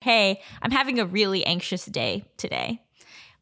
[0.00, 2.80] Hey, I'm having a really anxious day today.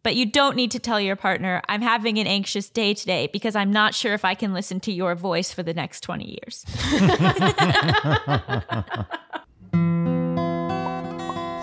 [0.03, 3.55] But you don't need to tell your partner, I'm having an anxious day today because
[3.55, 6.65] I'm not sure if I can listen to your voice for the next 20 years.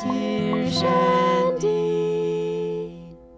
[0.04, 2.14] Dear Shandy.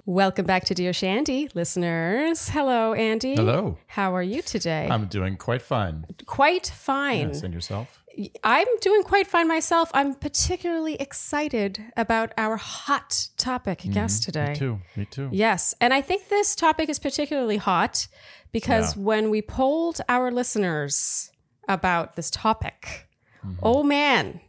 [0.06, 2.50] Welcome back to Dear Shandy, listeners.
[2.50, 3.36] Hello, Andy.
[3.36, 3.78] Hello.
[3.88, 4.90] How are you today?
[4.92, 6.06] I'm doing quite fine.
[6.26, 7.30] quite fine.
[7.30, 8.02] Yes, and yourself?
[8.44, 9.92] I'm doing quite fine myself.
[9.94, 14.54] I'm particularly excited about our hot topic guest today.
[14.54, 14.54] Mm-hmm.
[14.54, 14.80] Me too.
[14.96, 15.30] Me too.
[15.32, 15.74] Yes.
[15.82, 18.08] And I think this topic is particularly hot
[18.52, 19.04] because Yeah.
[19.04, 21.32] when we polled our listeners
[21.68, 23.08] about this topic,
[23.46, 23.60] Mm-hmm.
[23.62, 24.40] oh man,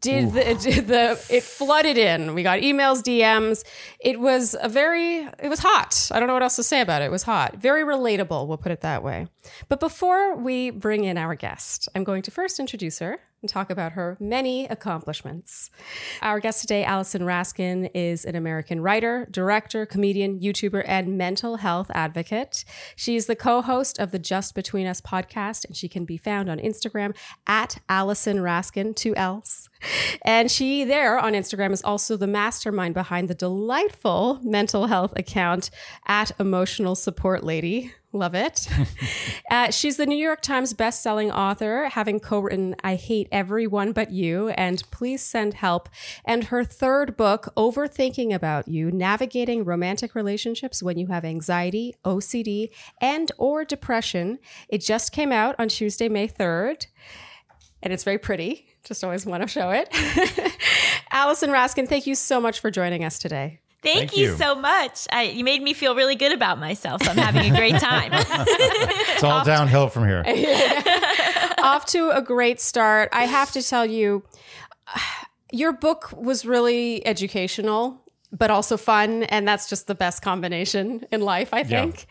[0.00, 2.34] did the, did the it flooded in.
[2.34, 3.64] We got emails, DMs.
[4.00, 6.08] It was a very it was hot.
[6.12, 7.06] I don't know what else to say about it.
[7.06, 7.56] It was hot.
[7.56, 9.26] Very relatable, we'll put it that way.
[9.68, 13.70] But before we bring in our guest, I'm going to first introduce her and talk
[13.70, 15.70] about her many accomplishments.
[16.20, 21.90] Our guest today, Allison Raskin, is an American writer, director, comedian, YouTuber, and mental health
[21.94, 22.64] advocate.
[22.96, 26.50] She's the co host of the Just Between Us podcast, and she can be found
[26.50, 29.69] on Instagram at Allison Raskin, two L's.
[30.22, 35.70] And she, there on Instagram, is also the mastermind behind the delightful mental health account
[36.06, 37.92] at Emotional Support Lady.
[38.12, 38.68] Love it.
[39.50, 44.10] uh, she's the New York Times bestselling author, having co written I Hate Everyone But
[44.10, 45.88] You and Please Send Help,
[46.24, 52.70] and her third book, Overthinking About You Navigating Romantic Relationships When You Have Anxiety, OCD,
[53.00, 54.40] and or Depression.
[54.68, 56.86] It just came out on Tuesday, May 3rd,
[57.80, 58.69] and it's very pretty.
[58.84, 59.88] Just always want to show it.
[61.10, 63.60] Allison Raskin, thank you so much for joining us today.
[63.82, 64.36] Thank, Thank you, you.
[64.36, 65.06] so much.
[65.10, 67.02] I, you made me feel really good about myself.
[67.02, 68.12] So I'm having a great time.
[69.12, 70.22] It's all downhill from here.
[71.62, 73.10] off to a great start.
[73.12, 74.22] I have to tell you,
[75.52, 79.24] your book was really educational, but also fun.
[79.24, 82.06] And that's just the best combination in life, I think.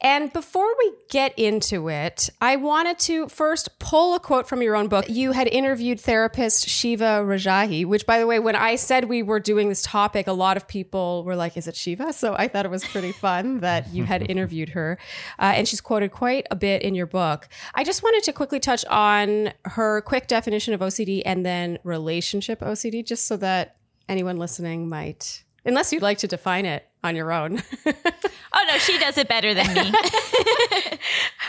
[0.00, 4.74] And before we get into it, I wanted to first pull a quote from your
[4.76, 5.08] own book.
[5.08, 9.40] You had interviewed therapist Sheva Rajaee, which, by the way, when I said we were
[9.40, 12.14] doing this topic, a lot of people were like, is it Sheva?
[12.14, 14.98] So I thought it was pretty fun that you had interviewed her.
[15.38, 17.48] Uh, and she's quoted quite a bit in your book.
[17.74, 22.60] I just wanted to quickly touch on her quick definition of OCD and then relationship
[22.60, 23.76] OCD, just so that
[24.08, 27.62] anyone listening might, unless you'd like to define it on your own.
[27.86, 29.92] oh, no, she does it better than me.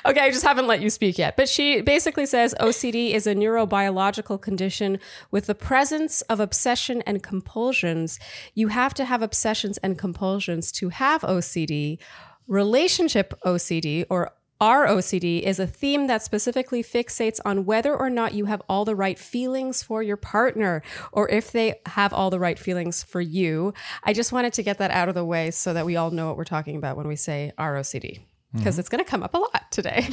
[0.06, 1.36] Okay, I just haven't let you speak yet.
[1.36, 5.00] But she basically says OCD is a neurobiological condition
[5.30, 8.20] with the presence of obsession and compulsions.
[8.54, 12.00] You have to have obsessions and compulsions to have OCD.
[12.48, 14.32] Relationship OCD or
[14.62, 18.96] ROCD is a theme that specifically fixates on whether or not you have all the
[18.96, 20.82] right feelings for your partner
[21.12, 23.74] or if they have all the right feelings for you.
[24.04, 26.28] I just wanted to get that out of the way so that we all know
[26.28, 28.20] what we're talking about when we say ROCD
[28.54, 30.08] because it's going to come up a lot today.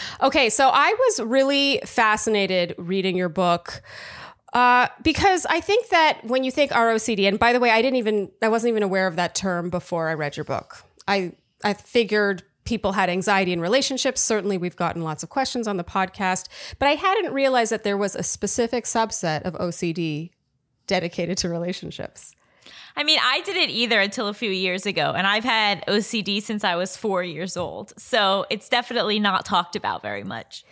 [0.22, 3.82] okay, so I was really fascinated reading your book.
[4.52, 7.96] Uh, because I think that when you think ROCD, and by the way, I didn't
[7.96, 10.82] even, I wasn't even aware of that term before I read your book.
[11.08, 11.32] I,
[11.64, 14.20] I figured people had anxiety in relationships.
[14.20, 17.96] Certainly, we've gotten lots of questions on the podcast, but I hadn't realized that there
[17.96, 20.30] was a specific subset of OCD
[20.86, 22.34] dedicated to relationships.
[22.94, 26.62] I mean, I didn't either until a few years ago, and I've had OCD since
[26.62, 27.92] I was four years old.
[27.96, 30.64] So it's definitely not talked about very much.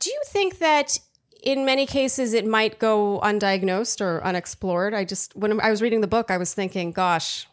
[0.00, 0.98] Do you think that
[1.42, 4.92] in many cases it might go undiagnosed or unexplored?
[4.92, 7.46] I just, when I was reading the book, I was thinking, gosh,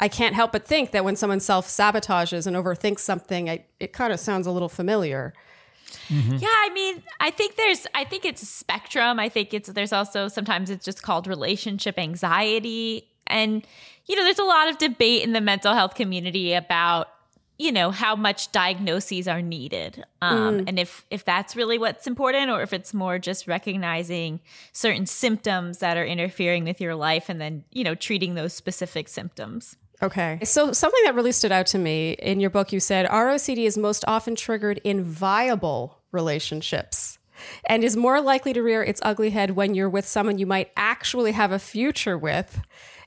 [0.00, 3.92] I can't help but think that when someone self sabotages and overthinks something, I, it
[3.92, 5.34] kind of sounds a little familiar.
[6.38, 9.18] Yeah, I mean, I think there's I think it's a spectrum.
[9.18, 13.08] I think it's there's also sometimes it's just called relationship anxiety.
[13.26, 13.66] And
[14.06, 17.08] you know, there's a lot of debate in the mental health community about
[17.58, 20.04] you know how much diagnoses are needed.
[20.22, 24.40] Um, and if if that's really what's important or if it's more just recognizing
[24.72, 29.08] certain symptoms that are interfering with your life and then you know treating those specific
[29.08, 30.38] symptoms Okay.
[30.44, 33.76] So, something that really stood out to me in your book, you said ROCD is
[33.76, 37.18] most often triggered in viable relationships
[37.66, 40.70] and is more likely to rear its ugly head when you're with someone you might
[40.76, 42.60] actually have a future with.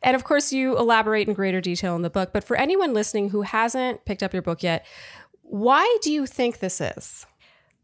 [0.03, 2.31] And of course, you elaborate in greater detail in the book.
[2.33, 4.85] But for anyone listening who hasn't picked up your book yet,
[5.43, 7.25] why do you think this is?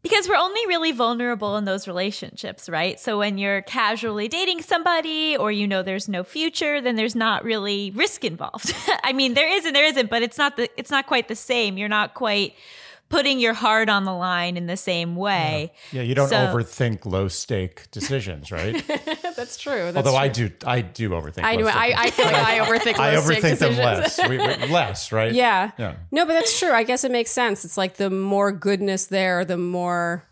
[0.02, 3.00] Because we're only really vulnerable in those relationships, right?
[3.00, 7.44] So when you're casually dating somebody or you know there's no future, then there's not
[7.44, 8.72] really risk involved.
[9.02, 11.36] I mean, there is and there isn't, but it's not the it's not quite the
[11.36, 11.78] same.
[11.78, 12.54] You're not quite
[13.08, 15.72] putting your heart on the line in the same way.
[15.92, 18.82] Yeah, you don't So- overthink low stake decisions, right?
[19.36, 19.92] That's true.
[19.92, 21.42] That's Although I do, I do overthink.
[21.44, 21.68] I low know.
[21.68, 22.98] I, I feel like I overthink.
[22.98, 24.18] I low-stake overthink them decisions.
[24.18, 24.28] less.
[24.28, 25.32] We, we- less, right?
[25.32, 25.70] Yeah.
[25.78, 25.96] Yeah.
[26.10, 26.70] No, but that's true.
[26.72, 27.64] I guess it makes sense.
[27.64, 30.24] It's like the more goodness there, the more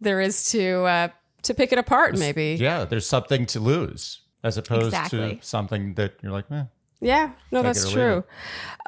[0.00, 1.08] there is to uh,
[1.42, 2.18] to pick it apart.
[2.18, 2.56] Maybe.
[2.60, 5.36] Yeah, there's something to lose as opposed Exactly.
[5.36, 6.64] to something that you're like, eh.
[7.00, 8.24] Yeah, no, that's it or leave true.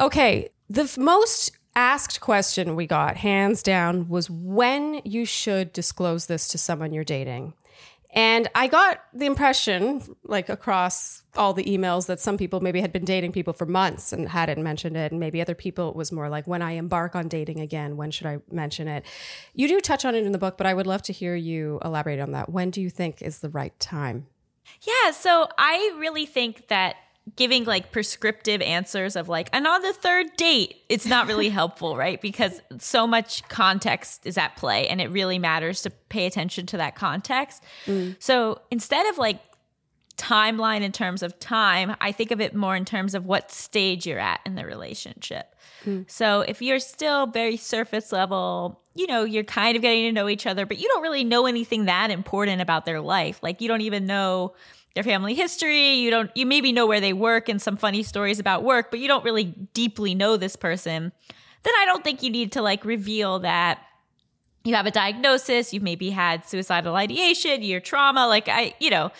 [0.01, 6.27] Okay, the f- most asked question we got, hands down, was when you should disclose
[6.27, 7.55] this to someone you're dating.
[8.13, 12.93] And I got the impression, like across all the emails, that some people maybe had
[12.93, 15.13] been dating people for months and hadn't mentioned it.
[15.13, 18.11] And maybe other people, it was more like, when I embark on dating again, when
[18.11, 19.05] should I mention it?
[19.55, 21.79] You do touch on it in the book, but I would love to hear you
[21.85, 22.51] elaborate on that.
[22.51, 24.27] When do you think is the right time?
[24.83, 26.97] Yeah, so I really think that
[27.37, 31.97] giving like prescriptive answers of like and on the third date it's not really helpful
[31.97, 32.21] right?
[32.21, 36.77] Because so much context is at play and it really matters to pay attention to
[36.77, 37.63] that context.
[37.87, 38.17] Mm.
[38.19, 39.41] So instead of like
[40.21, 44.07] timeline in terms of time i think of it more in terms of what stage
[44.07, 45.55] you're at in the relationship.
[45.85, 46.03] Hmm.
[46.07, 50.29] So if you're still very surface level you know you're kind of getting to know
[50.29, 53.41] each other but you don't really know anything that important about their life.
[53.43, 54.55] Like you don't even know
[54.95, 55.95] their family history.
[55.95, 59.01] You don't you maybe know where they work and some funny stories about work but
[59.01, 61.13] you don't really deeply know this person.
[61.63, 63.83] Then i don't think you need to like reveal that
[64.65, 69.11] you have a diagnosis you've maybe had suicidal ideation your trauma like i you know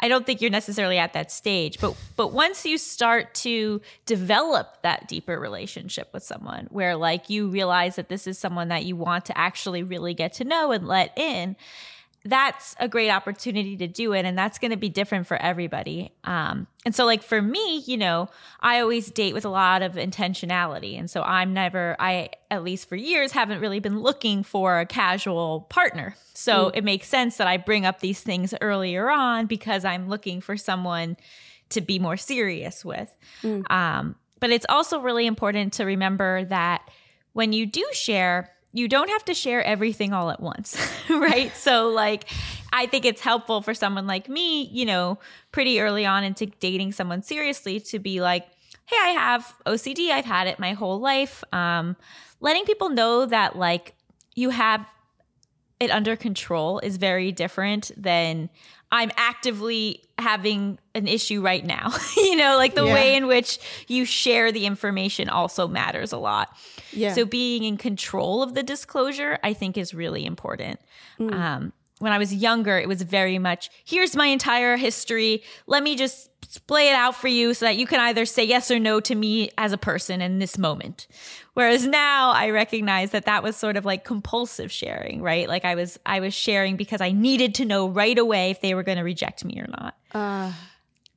[0.00, 4.80] i don't think you're necessarily at that stage but but once you start to develop
[4.82, 8.96] that deeper relationship with someone where like you realize that this is someone that you
[8.96, 11.56] want to actually really get to know and let in
[12.28, 16.12] that's a great opportunity to do it and that's going to be different for everybody.
[16.24, 18.28] Um, and so like for me you know
[18.60, 22.88] i always date with a lot of intentionality and so i'm never i at least
[22.88, 26.14] for years haven't really been looking for a casual partner.
[26.34, 30.40] So it makes sense that i bring up these things earlier on because i'm looking
[30.40, 31.16] for someone
[31.70, 33.14] to be more serious with.
[33.68, 36.88] Um, but it's also really important to remember that
[37.32, 40.76] when you do share you don't have to share everything all at once,
[41.10, 41.54] right?
[41.56, 42.28] So, like,
[42.72, 45.18] I think it's helpful for someone like me, you know,
[45.50, 48.46] pretty early on into dating someone seriously to be like,
[48.86, 51.42] hey, I have OCD, I've had it my whole life.
[51.52, 51.96] Um,
[52.40, 53.94] letting people know that, like,
[54.34, 54.86] you have
[55.80, 58.48] it under control is very different than
[58.92, 61.92] I'm actively having an issue right now.
[62.16, 62.94] you know, like the Yeah.
[62.94, 63.58] way in which
[63.88, 66.56] you share the information also matters a lot.
[66.92, 67.12] Yeah.
[67.12, 70.80] So being in control of the disclosure, I think, is really important.
[71.18, 75.42] Um, when I was younger, it was very much here's my entire history.
[75.66, 78.70] Let me just splay it out for you so that you can either say yes
[78.70, 81.06] or no to me as a person in this moment.
[81.54, 85.48] Whereas now I recognize that that was sort of like compulsive sharing, right?
[85.48, 88.74] Like I was I was sharing because I needed to know right away if they
[88.74, 89.94] were going to reject me or not.
[90.12, 90.52] Uh,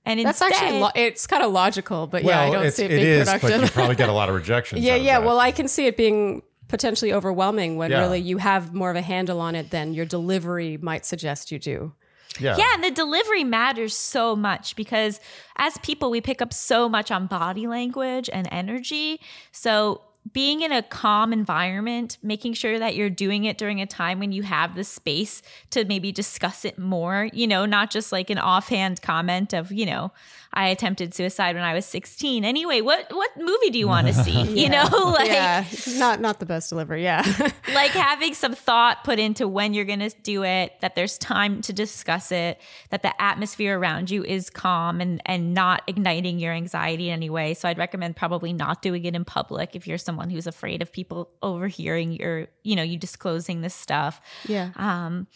[0.06, 2.78] and That's instead, actually lo- it's kind of logical, but Well, yeah, I don't it's,
[2.78, 3.62] see it it being is, but productive.
[3.70, 4.82] you probably get a lot of rejections.
[4.82, 5.20] yeah, out of yeah.
[5.20, 5.26] that.
[5.28, 8.00] Well, I can see it being potentially overwhelming when Yeah.
[8.02, 11.60] really you have more of a handle on it than your delivery might suggest you
[11.60, 11.94] do.
[12.40, 15.20] Yeah, Yeah, and the delivery matters so much because
[15.58, 19.20] as people, we pick up so much on body language and energy.
[19.52, 24.20] So, being in a calm environment, making sure that you're doing it during a time
[24.20, 28.30] when you have the space to maybe discuss it more, you know, not just like
[28.30, 30.12] an offhand comment of, you know,
[30.54, 32.44] I attempted suicide when I was 16.
[32.44, 34.40] Anyway, what what movie do you want to see?
[34.60, 35.64] You know, like yeah,
[35.98, 37.04] not not the best delivery.
[37.04, 37.24] Yeah,
[37.74, 41.62] like having some thought put into when you're going to do it that there's time
[41.62, 42.60] to discuss it
[42.90, 47.30] that the atmosphere around you is calm and and not igniting your anxiety in any
[47.30, 50.82] way so i'd recommend probably not doing it in public if you're someone who's afraid
[50.82, 54.20] of people overhearing your you know you disclosing this stuff.
[54.48, 54.72] Yeah.
[54.76, 55.28] um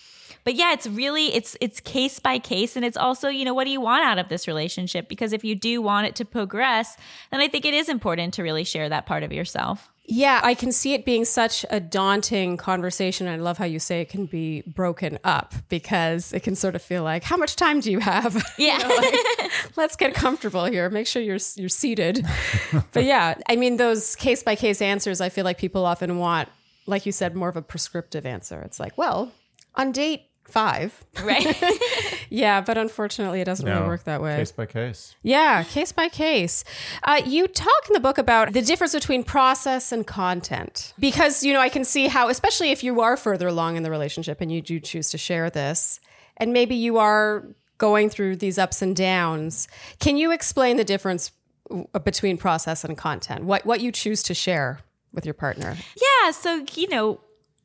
[0.44, 2.76] but yeah it's really it's it's case by case.
[2.76, 5.08] And it's also you know what do you want out of this relationship?
[5.08, 6.98] Because if you do want it to progress
[7.32, 10.54] then i think it is important to really share that part of yourself Yeah, I
[10.54, 13.28] can see it being such a daunting conversation.
[13.28, 16.82] I love how you say it can be broken up because it can sort of
[16.82, 18.36] feel like, how much time do you have?
[18.58, 18.78] Yeah.
[18.78, 20.90] You know, like, let's get comfortable here.
[20.90, 22.26] Make sure you're you're seated.
[22.94, 25.22] but yeah, I mean those case by case answers.
[25.22, 26.50] I feel like people often want,
[26.86, 28.62] like you said, more of a prescriptive answer.
[28.62, 29.32] It's like, well,
[29.76, 31.04] on date five.
[31.24, 31.62] right
[32.30, 34.38] Yeah, but unfortunately, it doesn't really work that way.
[34.38, 35.16] Case by case.
[35.22, 36.64] Yeah, case by case.
[37.04, 41.54] Uh, you talk in the book about the difference between process and content because, you
[41.54, 44.52] know, I can see how, especially if you are further along in the relationship and
[44.52, 46.00] you do choose to share this,
[46.38, 47.46] and maybe you are
[47.78, 49.68] going through these ups and downs.
[50.00, 51.32] Can you explain the difference
[51.70, 53.44] w- between process and content?
[53.44, 54.80] What what you choose to share
[55.14, 55.76] with your partner?
[55.96, 56.32] Yeah.
[56.32, 57.20] So, you know,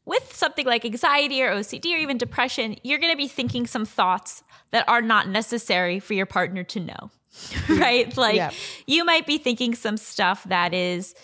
[0.09, 3.85] with something like anxiety or OCD or even depression, you're going to be thinking some
[3.85, 7.11] thoughts that are not necessary for your partner to know,
[7.69, 8.17] right?
[8.17, 8.51] Like Yeah.
[8.87, 11.15] you might be thinking some stuff that is,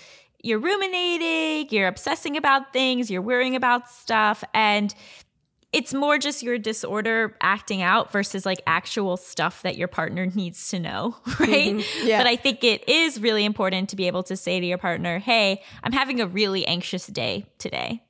[0.43, 4.45] you're ruminating, you're obsessing about things, you're worrying about stuff.
[4.53, 4.95] And
[5.73, 10.69] it's more just your disorder acting out versus like actual stuff that your partner needs
[10.69, 11.75] to know, right?
[11.75, 12.07] Mm-hmm.
[12.07, 12.19] Yeah.
[12.19, 15.19] But I think it is really important to be able to say to your partner,
[15.19, 18.03] hey, I'm having a really anxious day today.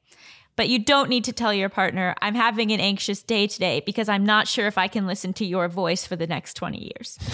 [0.57, 4.09] But you don't need to tell your partner, I'm having an anxious day today because
[4.09, 7.19] I'm not sure if I can listen to your voice for the next 20 years.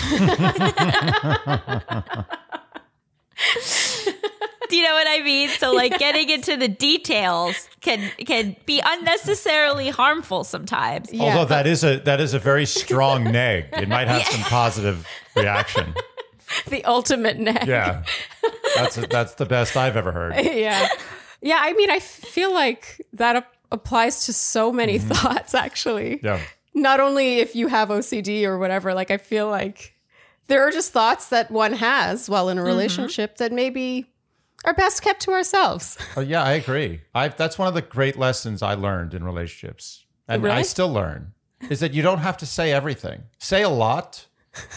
[4.68, 5.48] Do you know what I mean?
[5.48, 11.12] So like getting into the details can can be unnecessarily harmful sometimes.
[11.12, 13.66] Yeah, Although but- that is a that is a very strong neg.
[13.72, 15.92] It might have some positive reaction.
[16.68, 17.66] the ultimate neg.
[17.66, 18.04] Yeah,
[18.76, 20.36] that's that's the best I've ever heard.
[20.44, 20.86] yeah.
[21.40, 21.58] Yeah.
[21.60, 25.08] I mean, I feel like that ap- applies to so many mm-hmm.
[25.08, 26.20] thoughts, actually.
[26.22, 26.40] Yeah,
[26.74, 29.94] Not only if you have OCD or whatever, like, I feel like
[30.50, 32.68] there are just thoughts that one has while in a mm-hmm.
[32.68, 34.10] relationship that maybe
[34.64, 35.96] are best kept to ourselves.
[36.16, 37.00] oh, yeah, I agree.
[37.14, 41.32] I that's one of the great lessons I learned in relationships, and I still learn,
[41.70, 43.22] is that you don't have to say everything.
[43.38, 44.26] Say a lot,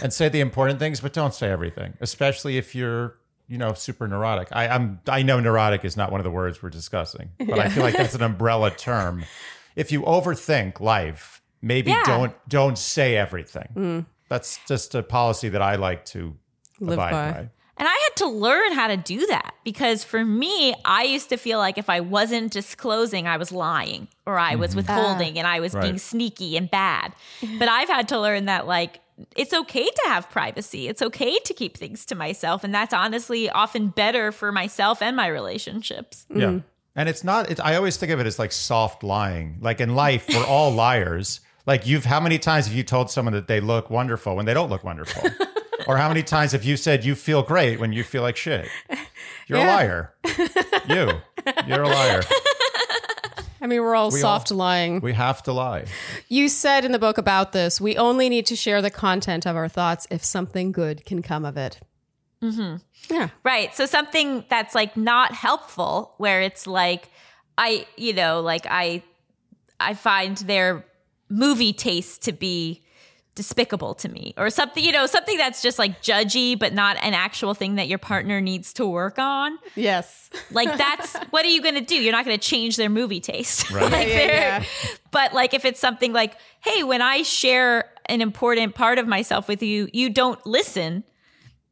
[0.02, 3.18] and say the important things, but don't say everything, especially if you're.
[3.54, 4.48] You know, super neurotic.
[4.52, 5.00] I, I'm.
[5.08, 7.96] I know neurotic is not one of the words we're discussing, but I feel like
[7.98, 9.26] that's an umbrella term.
[9.76, 12.02] If you overthink life, maybe Yeah.
[12.04, 13.68] don't don't say everything.
[13.76, 14.06] Mm.
[14.28, 16.36] That's just a policy that I like to
[16.80, 17.32] Live abide by.
[17.32, 17.50] by.
[17.78, 21.38] And I had to learn how to do that because for me, I used to
[21.38, 24.78] feel like if I wasn't disclosing, I was lying or I was mm-hmm.
[24.78, 25.40] withholding ah.
[25.40, 27.14] and I was being sneaky and bad.
[27.60, 29.00] But I've had to learn that, like,
[29.36, 30.88] it's okay to have privacy.
[30.88, 32.64] It's okay to keep things to myself.
[32.64, 36.26] And that's honestly often better for myself and my relationships.
[36.30, 36.46] Yeah.
[36.46, 36.64] Mm.
[36.96, 39.58] And it's not, it, I always think of it as like soft lying.
[39.62, 41.40] Like in life, we're all liars.
[41.66, 44.54] Like you've, how many times have you told someone that they look wonderful when they
[44.54, 45.24] don't look wonderful?
[45.88, 48.68] or how many times have you said you feel great when you feel like shit?
[49.48, 49.66] You're Yeah.
[49.66, 50.14] a liar.
[50.88, 51.12] you,
[51.68, 52.22] you're a liar.
[53.64, 55.00] I mean, we're all We soft all- lying.
[55.00, 55.86] We have to lie.
[56.28, 59.56] You said in the book about this, we only need to share the content of
[59.56, 61.80] our thoughts if something good can come of it.
[62.42, 62.76] Mm-hmm.
[63.14, 63.30] Yeah.
[63.44, 63.74] Right.
[63.74, 67.08] So something that's like not helpful, where it's like,
[67.58, 69.02] I, you know, like I,
[69.80, 70.86] I find their
[71.30, 72.83] movie taste to be
[73.36, 77.14] despicable to me or something, you know, something that's just like judgy, but not an
[77.14, 79.58] actual thing that your partner needs to work on.
[79.76, 80.30] Yes.
[80.52, 81.96] Like that's what are you going to do?
[81.96, 83.72] You're not going to change their movie taste.
[83.72, 83.92] Right.
[83.92, 84.64] Like, Yeah, they're- yeah.
[85.12, 89.48] But like if it's something like, "Hey, when I share an important part of myself
[89.48, 91.04] with you, you don't listen."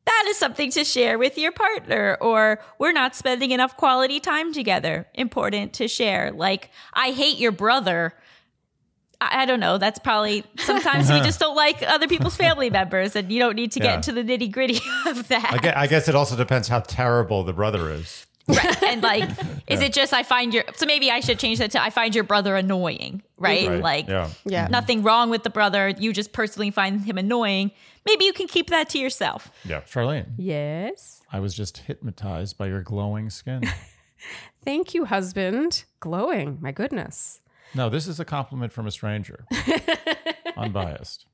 [0.06, 4.52] That is something to share with your partner or we're not spending enough quality time
[4.52, 5.08] together.
[5.14, 6.32] Important to share.
[6.32, 8.14] Like, I hate your brother.
[9.22, 9.78] I, I don't know.
[9.78, 13.72] That's probably sometimes we just don't like other people's family members and you don't need
[13.74, 13.86] to Yeah.
[13.98, 15.54] get into the nitty gritty of that.
[15.54, 18.26] I guess, I guess it also depends how terrible the brother is.
[18.48, 18.84] Right.
[18.84, 19.30] And like,
[19.68, 22.14] is it just I find your so maybe I should change that to I find
[22.16, 23.68] your brother annoying, right?
[23.70, 23.80] Right.
[23.82, 24.30] Like yeah.
[24.46, 24.68] Yeah.
[24.70, 25.90] nothing wrong with the brother.
[25.90, 27.72] You just personally find him annoying.
[28.06, 29.52] Maybe you can keep that to yourself.
[29.64, 29.82] Yeah.
[29.82, 31.22] Charlene, Yes.
[31.32, 33.62] I was just hypnotized by your glowing skin.
[34.66, 35.86] Thank you, husband.
[36.00, 36.58] Glowing.
[36.62, 37.42] My goodness.
[37.74, 39.46] No, this is a compliment from a stranger.
[40.58, 41.26] Unbiased.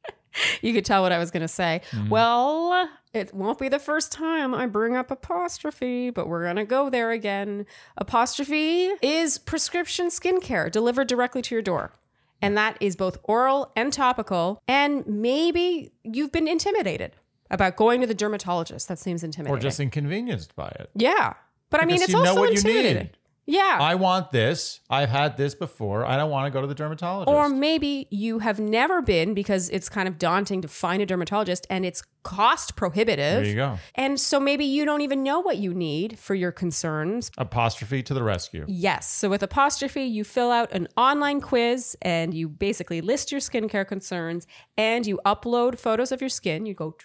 [0.62, 1.82] You could tell what I was going to say.
[1.91, 2.10] Mm-hmm.
[2.10, 6.65] Well, it won't be the first time I bring up apostrophe, but we're going to
[6.65, 7.65] go there again.
[7.98, 11.91] Apostrophe is prescription skincare delivered directly to your door.
[12.39, 14.62] And that is both oral and topical.
[14.67, 17.13] And maybe you've been intimidated
[17.50, 18.88] about going to the dermatologist.
[18.89, 19.58] That seems intimidating.
[19.58, 20.91] Or just inconvenienced by it.
[20.94, 21.34] yeah.
[21.70, 23.10] But I mean, it's you know also intimidating.
[23.47, 23.77] Yeah.
[23.79, 24.81] I want this.
[24.89, 26.05] I've had this before.
[26.05, 27.33] I don't want to go to the dermatologist.
[27.33, 31.65] Or maybe you have never been because it's kind of daunting to find a dermatologist
[31.69, 33.41] and it's cost prohibitive.
[33.41, 33.79] there you go.
[33.95, 37.31] And so maybe you don't even know what you need for your concerns.
[37.37, 38.65] Apostrophe to the rescue.
[38.67, 39.09] Yes.
[39.09, 43.87] So with apostrophe, you fill out an online quiz and you basically list your skincare
[43.87, 44.45] concerns
[44.77, 46.65] and you upload photos of your skin.
[46.65, 46.97] You go,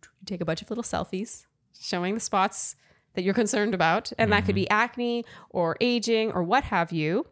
[0.00, 1.44] you take a bunch of little selfies
[1.78, 2.74] showing the spots
[3.14, 4.12] that you're concerned about.
[4.18, 4.74] And that could be mm-hmm.
[4.74, 7.26] acne or aging or what have you.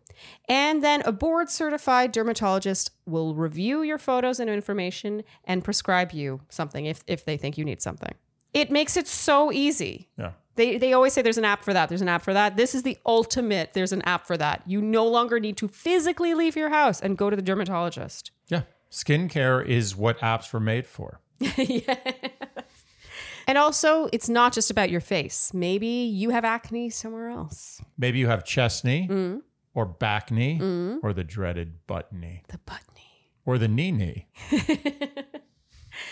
[0.48, 6.40] And then a board certified dermatologist will review your photos and information and prescribe you
[6.48, 8.12] something if, if they think you need something.
[8.52, 10.08] It makes it so easy.
[10.18, 10.32] Yeah.
[10.56, 11.88] They, they always say there's an app for that.
[11.88, 12.56] There's an app for that.
[12.56, 13.74] This is the ultimate.
[13.74, 14.62] There's an app for that.
[14.66, 18.32] You no longer need to physically leave your house and go to the dermatologist.
[18.48, 18.62] Yeah.
[18.90, 21.20] Skincare is what apps were made for.
[23.48, 25.52] And also, it's not just about your face.
[25.54, 27.80] Maybe you have acne somewhere else.
[27.96, 29.40] Maybe you have chest knee Mm.
[29.74, 30.60] or back knee
[31.02, 33.30] or the dreaded butt knee The butt knee.
[33.46, 34.26] or the knee knee,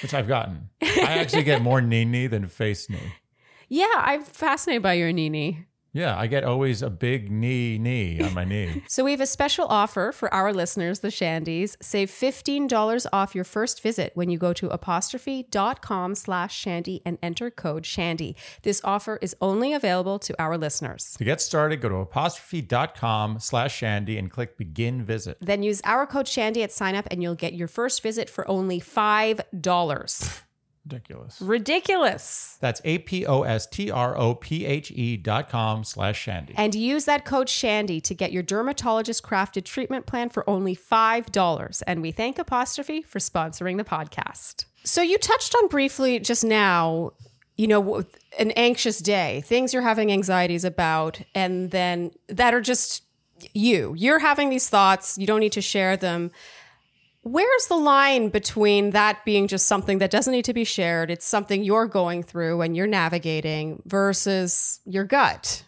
[0.03, 0.71] which I've gotten.
[0.83, 3.13] I actually get more knee knee than face knee.
[3.69, 5.67] Yeah, I'm fascinated by your Nini.
[5.97, 8.83] Yeah, I get always a big knee knee on my knee.
[8.97, 11.77] So we have a special offer for our listeners, the Shandies.
[11.83, 17.51] Save $15 off your first visit when you go to apostrophe.com slash shandy and enter
[17.51, 18.37] code shandy.
[18.63, 21.15] This offer is only available to our listeners.
[21.19, 25.39] To get started, go to apostrophe.com slash shandy and click begin visit.
[25.41, 28.49] Then use our code shandy at sign up and you'll get your first visit for
[28.49, 30.43] only $5.
[30.87, 31.41] Ridiculous.
[31.41, 32.59] Ridiculous.
[32.61, 36.55] That's A P O S T R O P H E dot com slash shandy.
[36.57, 41.83] And use that code SHANDY to get your dermatologist crafted treatment plan for only $5.
[41.87, 44.67] And we thank Apostrophe for sponsoring the podcast.
[44.85, 47.13] So you touched on briefly just now,
[47.57, 48.05] you know,
[48.39, 53.03] an anxious day, things you're having anxieties about, and then that are just
[53.53, 53.95] you.
[53.97, 56.31] You're having these thoughts, you don't need to share them.
[57.27, 61.11] Where's the line between that being just something that doesn't need to be shared?
[61.11, 65.65] It's something you're going through and you're navigating versus your gut.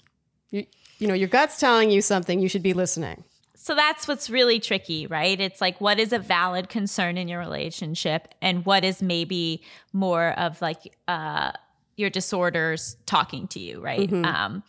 [0.53, 0.67] You,
[1.00, 3.25] you know, your gut's telling you something, you should be listening.
[3.57, 5.41] So that's what's really tricky, right?
[5.41, 10.38] It's like what is a valid concern in your relationship and what is maybe more
[10.38, 11.50] of like uh
[11.97, 14.12] your disorders talking to you, right?
[14.12, 14.62] Um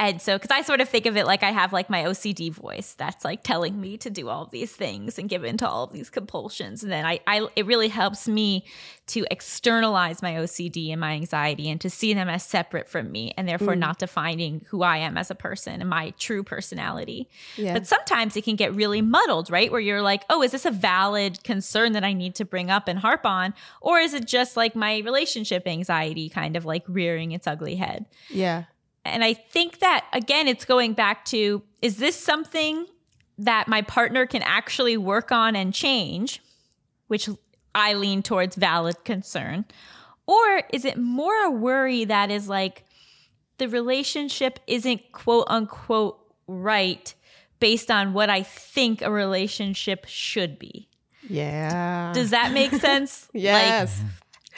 [0.00, 2.50] and so cuz I sort of think of it like I have like my OCD
[2.50, 5.84] voice that's like telling me to do all these things and give in to all
[5.84, 8.64] of these compulsions and then I I it really helps me
[9.10, 13.34] to externalize my OCD and my anxiety and to see them as separate from me
[13.36, 13.78] and therefore mm.
[13.78, 17.28] not defining who I am as a person and my true personality.
[17.56, 17.74] Yeah.
[17.74, 19.70] But sometimes it can get really muddled, right?
[19.70, 22.86] Where you're like, oh, is this a valid concern that I need to bring up
[22.86, 23.52] and harp on?
[23.80, 28.06] Or is it just like my relationship anxiety kind of like rearing its ugly head?
[28.28, 28.64] Yeah.
[29.04, 32.86] And I think that, again, it's going back to is this something
[33.38, 36.42] that my partner can actually work on and change,
[37.08, 37.28] which
[37.74, 39.64] I lean towards valid concern?
[40.26, 42.84] Or is it more a worry that is like
[43.58, 47.14] the relationship isn't quote unquote right
[47.58, 50.88] based on what I think a relationship should be?
[51.28, 52.12] Yeah.
[52.12, 53.28] Does that make sense?
[53.32, 54.02] Like, yes.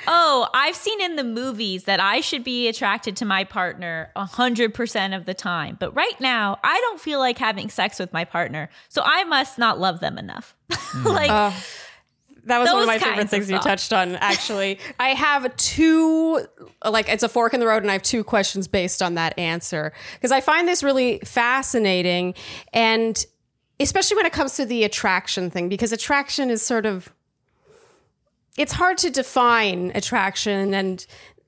[0.07, 5.17] Oh, I've seen in the movies that I should be attracted to my partner 100%
[5.17, 5.77] of the time.
[5.79, 8.69] But right now, I don't feel like having sex with my partner.
[8.89, 10.55] So I must not love them enough.
[10.93, 11.07] Hmm.
[11.07, 11.55] like,
[12.45, 14.79] That was one of my favorite things you touched on, actually.
[14.99, 16.45] I have two,
[16.85, 19.39] like, it's a fork in the road, and I have two questions based on that
[19.39, 19.93] answer.
[20.15, 22.35] Because I find this really fascinating.
[22.73, 23.25] And
[23.79, 27.13] especially when it comes to the attraction thing, because attraction is sort of,
[28.57, 30.75] it's hard to define attraction.
[30.75, 31.05] And,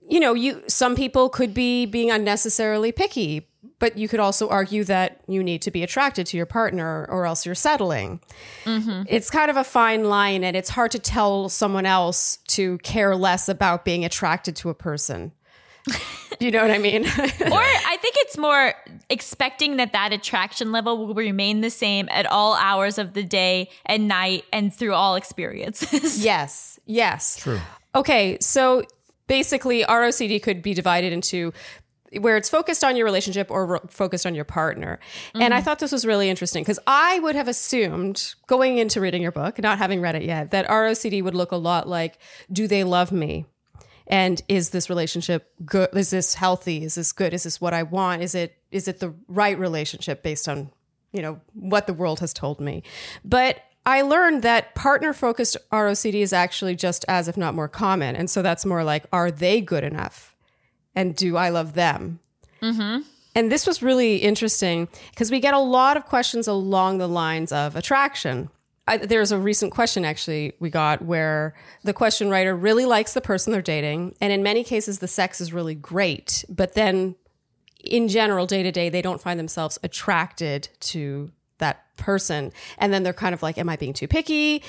[0.09, 3.47] you know, you, some people could be being unnecessarily picky,
[3.79, 7.27] but you could also argue that you need to be attracted to your partner or
[7.27, 8.21] else you're settling
[8.64, 9.03] mm-hmm.
[9.09, 13.17] it's kind of a fine line and it's hard to tell someone else to care
[13.17, 15.33] less about being attracted to a person
[16.40, 17.05] you know what i mean
[17.51, 17.64] or
[17.95, 18.75] I think it's more
[19.09, 23.71] expecting that that attraction level will remain the same at all hours of the day
[23.87, 26.19] and night and through all experiences.
[26.25, 27.61] yes yes True.
[27.94, 28.83] okay so
[29.27, 31.53] basically rocd could be divided into
[32.20, 34.99] where it's focused on your relationship or ro- focused on your partner.
[35.35, 35.64] And I mm-hmm.
[35.64, 39.59] thought this was really interesting because I would have assumed going into reading your book,
[39.59, 42.18] not having read it yet, that ROCD would look a lot like
[42.53, 43.47] do they love me?
[44.07, 45.88] And is this relationship good?
[45.94, 46.85] Is this healthy?
[46.85, 47.33] Is this good?
[47.33, 48.23] Is this what I want?
[48.23, 50.70] Is it is it the right relationship based on,
[51.12, 52.83] you know, what the world has told me?
[53.25, 58.16] But I learned that partner focused ROCD is actually just as, if not more common.
[58.16, 60.35] And so that's more like, are they good enough?
[60.94, 62.20] And do I love them?
[62.62, 63.03] Mm-hmm.
[63.35, 67.53] And this was really interesting because we get a lot of questions along the lines
[67.53, 68.49] of attraction.
[68.87, 73.20] I, there's a recent question actually we got where the question writer really likes the
[73.20, 74.14] person they're dating.
[74.20, 76.44] And in many cases, the sex is really great.
[76.49, 77.16] But then
[77.83, 81.31] in general, day to day, they don't find themselves attracted to
[81.64, 82.53] that person.
[82.79, 84.62] And then they're kind of like, am I being too picky?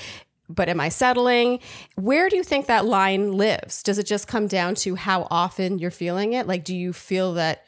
[0.47, 1.59] But am I settling?
[1.95, 3.83] Where do you think that line lives?
[3.83, 6.47] Does it just come down to how often you're feeling it?
[6.47, 7.65] Like, do you feel that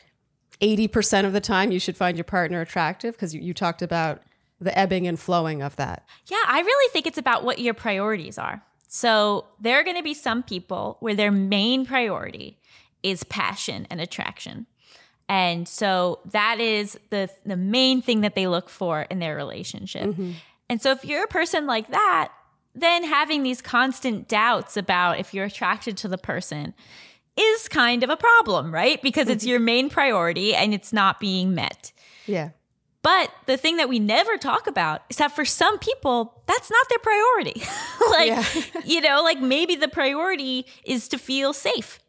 [0.62, 3.16] 80% of the time you should find your partner attractive?
[3.16, 4.22] Because you, you talked about
[4.60, 6.06] the ebbing and flowing of that.
[6.28, 8.64] Yeah, I really think it's about what your priorities are.
[8.88, 12.60] So there are going to be some people where their main priority
[13.04, 14.66] is passion and attraction.
[15.30, 20.10] And so that is the the main thing that they look for in their relationship.
[20.10, 20.32] Mm-hmm.
[20.70, 22.32] And so if you're a person like that,
[22.76, 26.74] then having these constant doubts about if you're attracted to the person
[27.38, 29.02] is kind of a problem, right?
[29.02, 29.52] Because it's mm-hmm.
[29.52, 31.92] your main priority and it's not being met.
[32.26, 32.50] Yeah.
[33.04, 36.90] But the thing that we never talk about is that for some people, that's not
[36.90, 37.64] their priority.
[38.12, 42.00] like, you know, like maybe the priority is to feel safe.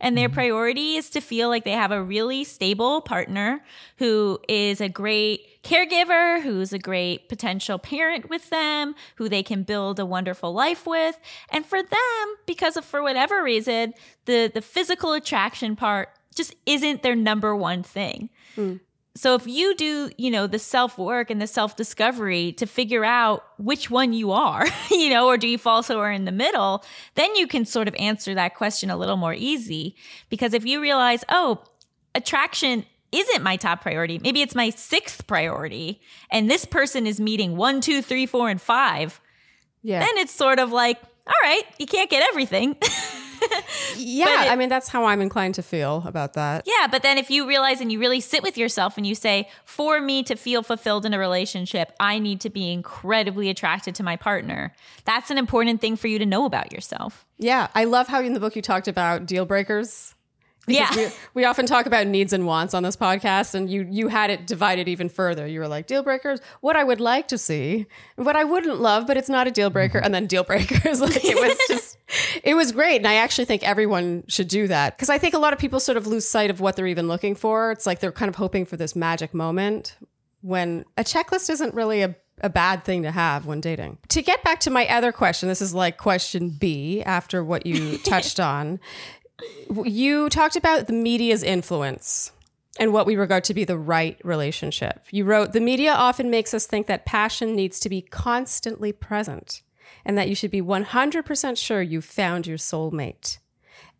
[0.00, 0.34] And their mm-hmm.
[0.34, 3.62] priority is to feel like they have a really stable partner
[3.96, 9.64] who is a great caregiver, who's a great potential parent with them, who they can
[9.64, 11.18] build a wonderful life with.
[11.50, 17.02] And for them, because of for whatever reason, the the physical attraction part just isn't
[17.02, 18.30] their number one thing.
[18.56, 18.80] Mm.
[19.18, 23.04] So if you do, you know, the self work and the self discovery to figure
[23.04, 26.84] out which one you are, you know, or do you fall somewhere in the middle,
[27.16, 29.96] then you can sort of answer that question a little more easy.
[30.28, 31.64] Because if you realize, oh,
[32.14, 36.00] attraction isn't my top priority, maybe it's my sixth priority,
[36.30, 39.20] and this person is meeting one, two, three, four, and five,
[39.82, 39.98] Yeah.
[39.98, 42.76] then it's sort of like, all right, you can't get everything.
[43.96, 44.44] yeah.
[44.44, 46.64] it- I mean, that's how I'm inclined to feel about that.
[46.66, 49.48] Yeah, but then if you realize and you really sit with yourself and you say,
[49.64, 54.02] for me to feel fulfilled in a relationship, I need to be incredibly attracted to
[54.02, 54.74] my partner.
[55.04, 57.24] That's an important thing for you to know about yourself.
[57.38, 57.68] Yeah.
[57.74, 60.14] I love how in the book you talked about deal breakers.
[60.74, 60.94] Yeah.
[60.94, 64.30] we, we often talk about needs and wants on this podcast, and you you had
[64.30, 65.46] it divided even further.
[65.46, 69.06] You were like deal breakers, what I would like to see, what I wouldn't love,
[69.06, 71.00] but it's not a deal breaker, and then deal breakers.
[71.00, 71.98] like it was just,
[72.44, 75.38] it was great, and I actually think everyone should do that because I think a
[75.38, 77.72] lot of people sort of lose sight of what they're even looking for.
[77.72, 79.96] It's like they're kind of hoping for this magic moment
[80.40, 83.98] when a checklist isn't really a a bad thing to have when dating.
[84.08, 87.98] To get back to my other question, this is like question B after what you
[88.04, 88.80] touched on
[89.84, 92.32] you talked about the media's influence
[92.78, 95.04] and what we regard to be the right relationship.
[95.10, 99.62] You wrote, The media often makes us think that passion needs to be constantly present
[100.04, 103.38] and that you should be 100% sure you've found your soulmate.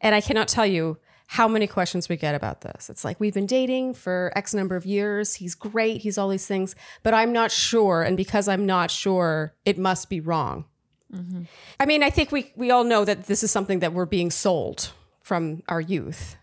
[0.01, 0.99] And I cannot tell you
[1.33, 2.89] how many questions we get about this.
[2.89, 5.35] It's like, we've been dating for X number of years.
[5.35, 6.01] He's great.
[6.01, 8.03] He's all these things, but I'm not sure.
[8.03, 10.65] And because I'm not sure, it must be wrong.
[11.13, 11.43] Mm-hmm.
[11.79, 14.31] I mean, I think we, we all know that this is something that we're being
[14.31, 14.93] sold
[15.29, 16.37] from our youth.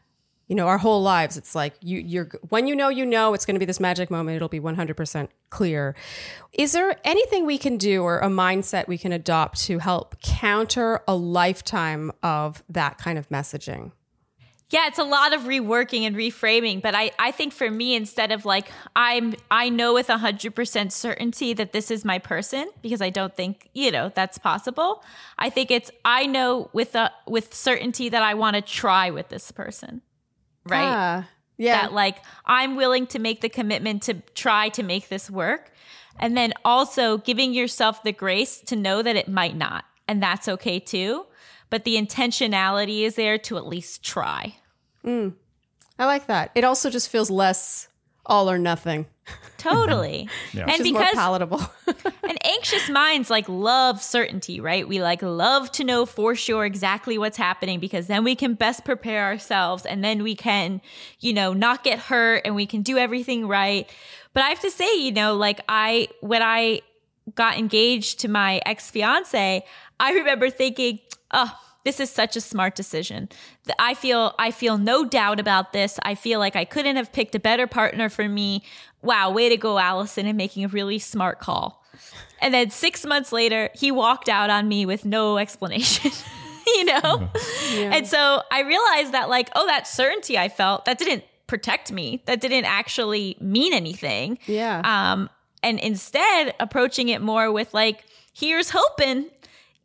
[0.48, 3.48] You know, our whole lives, it's like you, you're when you know, you know, it's
[3.48, 4.36] going to be this magic moment.
[4.36, 5.96] It'll be 100% clear.
[6.54, 11.02] Is there anything we can do or a mindset we can adopt to help counter
[11.08, 13.92] a lifetime of that kind of messaging?
[14.72, 18.32] Yeah, it's a lot of reworking and reframing, but I, I think for me, instead
[18.32, 23.02] of like I'm I know with hundred percent certainty that this is my person because
[23.02, 25.04] I don't think you know that's possible.
[25.38, 29.30] I think it's I know with a with certainty that I want to try with
[29.30, 30.02] this person,
[30.66, 30.84] right?
[30.84, 31.84] Ah, yeah.
[31.84, 35.72] that like I'm willing to make the commitment to try to make this work.
[36.18, 39.84] And then also giving yourself the grace to know that it might not.
[40.08, 41.26] And that's okay too.
[41.70, 44.56] But the intentionality is there to at least try.
[45.04, 45.34] Mm.
[45.98, 46.52] I like that.
[46.56, 47.88] It also just feels less
[48.26, 49.06] all or nothing.
[49.58, 50.30] Totally.
[50.54, 50.62] Yeah.
[50.62, 51.62] And Which is more because palatable.
[52.24, 54.88] and anxious minds like love certainty, right?
[54.88, 58.86] We like love to know for sure exactly what's happening because then we can best
[58.86, 60.82] prepare ourselves and then we can,
[61.20, 63.90] you know, not get hurt and we can do everything right.
[64.34, 66.82] But I have to say, you know, like I when I
[67.34, 69.66] got engaged to my ex-fiance,
[70.00, 71.00] I remember thinking,
[71.36, 71.52] "Oh,
[71.84, 73.30] this is such a smart decision.
[73.78, 76.00] I feel I feel no doubt about this.
[76.02, 78.64] I feel like I couldn't have picked a better partner for me.
[79.04, 81.84] Wow, way to go, Allison, in making a really smart call.
[82.42, 86.12] And then six months later, he walked out on me with no explanation.
[86.68, 87.30] you know?
[87.72, 92.24] And so I realized that, like, oh, that certainty I felt, that didn't protect me.
[92.26, 94.40] That didn't actually mean anything.
[94.48, 94.82] yeah.
[94.84, 95.30] Um,
[95.62, 99.30] and instead approaching it more with like, here's hoping,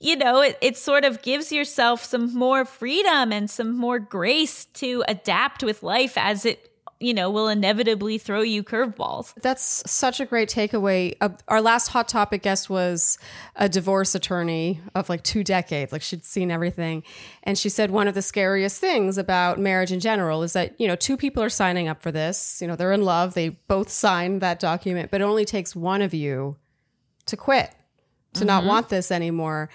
[0.01, 4.65] you know, it, it sort of gives yourself some more freedom and some more grace
[4.65, 9.35] to adapt with life as it, you know, will inevitably throw you curveballs.
[9.43, 11.17] That's such a great takeaway.
[11.21, 13.19] Uh, our last hot topic guest was
[13.57, 15.93] a divorce attorney of like two decades.
[15.93, 17.03] Like she'd seen everything.
[17.43, 20.89] And she said one of the scariest things about marriage in general is that, you
[20.89, 22.61] know, two people are signing up for this.
[22.63, 23.35] You know, they're in love.
[23.35, 26.57] They both signed that document, but it only takes one of you
[27.27, 27.71] to quit,
[28.35, 28.69] to not mm-hmm.
[28.69, 29.71] want this anymore.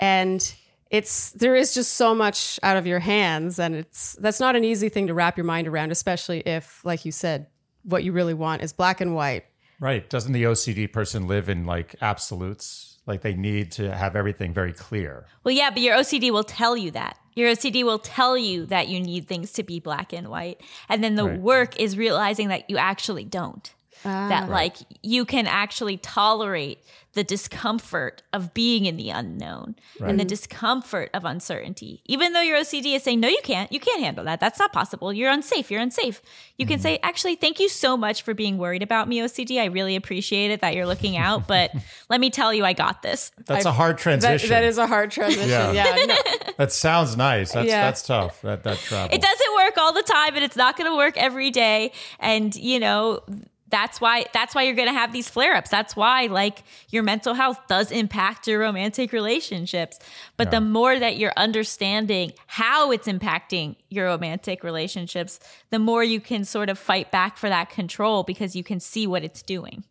[0.00, 0.54] And
[0.90, 4.64] it's there is just so much out of your hands and it's that's not an
[4.64, 7.46] easy thing to wrap your mind around especially if like you said
[7.82, 9.44] what you really want is black and white
[9.80, 10.08] Right.
[10.08, 12.98] Doesn't the OCD person live in like absolutes?
[13.06, 15.26] Like they need to have everything very clear.
[15.44, 17.16] Well, yeah, but your OCD will tell you that.
[17.34, 20.60] Your OCD will tell you that you need things to be black and white.
[20.88, 21.40] And then the Right.
[21.40, 23.72] work is realizing that you actually don't.
[24.02, 24.52] That ah.
[24.52, 26.78] like you can actually tolerate
[27.18, 32.00] the discomfort of being in the unknown and the discomfort of uncertainty.
[32.04, 34.38] Even though your OCD is saying, no, you can't, you can't handle that.
[34.38, 35.12] That's not possible.
[35.12, 35.68] You're unsafe.
[35.68, 36.22] You're unsafe.
[36.58, 36.82] You can mm-hmm.
[36.82, 39.60] say, actually, thank you so much for being worried about me, OCD.
[39.60, 41.72] I really appreciate it that you're looking out, but
[42.08, 43.32] let me tell you, I got this.
[43.46, 44.50] That's a hard That, transition.
[44.50, 45.48] that is a hard transition.
[45.48, 45.72] Yeah.
[45.72, 46.04] Yeah.
[46.06, 46.16] no.
[46.58, 47.52] That sounds nice.
[47.52, 47.82] That's Yeah.
[47.82, 48.42] that's tough.
[48.42, 49.14] That that travel.
[49.14, 51.92] It doesn't work all the time and it's not going to work every day.
[52.20, 53.22] And, you know,
[53.70, 55.70] that's why that's why you're going to have these flare-ups.
[55.70, 59.98] That's why like your mental health does impact your romantic relationships.
[60.36, 66.20] But the more that you're understanding how it's impacting your romantic relationships the more you
[66.20, 69.84] can sort of fight back for that control because you can see what it's doing.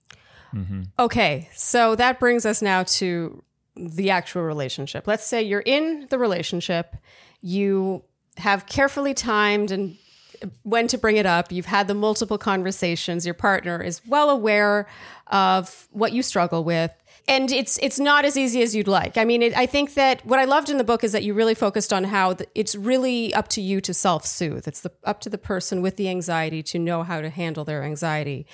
[0.53, 0.83] Mm-hmm.
[0.97, 3.43] Okay, so that brings us now to
[3.75, 5.07] the actual relationship.
[5.07, 6.95] Let's say you're in the relationship,
[7.41, 8.03] you
[8.37, 9.97] have carefully timed and
[10.63, 11.51] when to bring it up.
[11.51, 13.25] You've had the multiple conversations.
[13.25, 14.87] Your partner is well aware
[15.27, 16.91] of what you struggle with.
[17.29, 19.17] And it's it's not as easy as you'd like.
[19.17, 21.33] I mean, it, I think that what I loved in the book is that you
[21.33, 24.65] really focused on how the, it's really up to you to self soothe.
[24.65, 27.83] It's the, up to the person with the anxiety to know how to handle their
[27.83, 28.47] anxiety.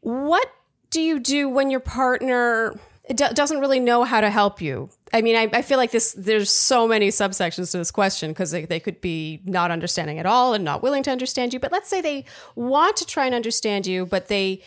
[0.00, 0.50] What
[0.88, 2.80] do you do when your partner
[3.14, 4.88] do- doesn't really know how to help you?
[5.12, 6.12] I mean, I, I feel like this.
[6.12, 10.26] There's so many subsections to this question because they, they could be not understanding at
[10.26, 11.60] all and not willing to understand you.
[11.60, 14.62] But let's say they want to try and understand you, but they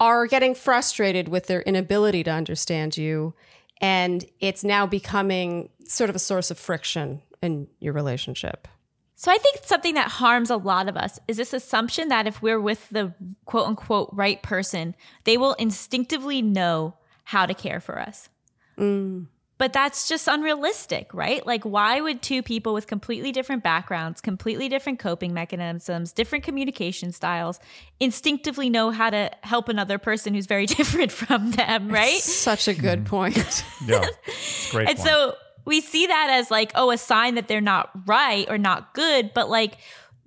[0.00, 3.34] are getting frustrated with their inability to understand you,
[3.80, 8.66] and it's now becoming sort of a source of friction in your relationship.
[9.16, 12.42] So I think something that harms a lot of us is this assumption that if
[12.42, 17.98] we're with the quote unquote right person, they will instinctively know how to care for
[17.98, 18.28] us.
[18.76, 19.28] Mm.
[19.56, 21.46] But that's just unrealistic, right?
[21.46, 27.12] Like, why would two people with completely different backgrounds, completely different coping mechanisms, different communication
[27.12, 27.60] styles
[28.00, 32.18] instinctively know how to help another person who's very different from them, right?
[32.18, 33.08] Such a good mm-hmm.
[33.08, 33.64] point.
[33.86, 34.04] yeah.
[34.26, 34.88] It's great.
[34.88, 35.08] And point.
[35.08, 38.92] so we see that as like, oh, a sign that they're not right or not
[38.92, 39.32] good.
[39.34, 39.78] But like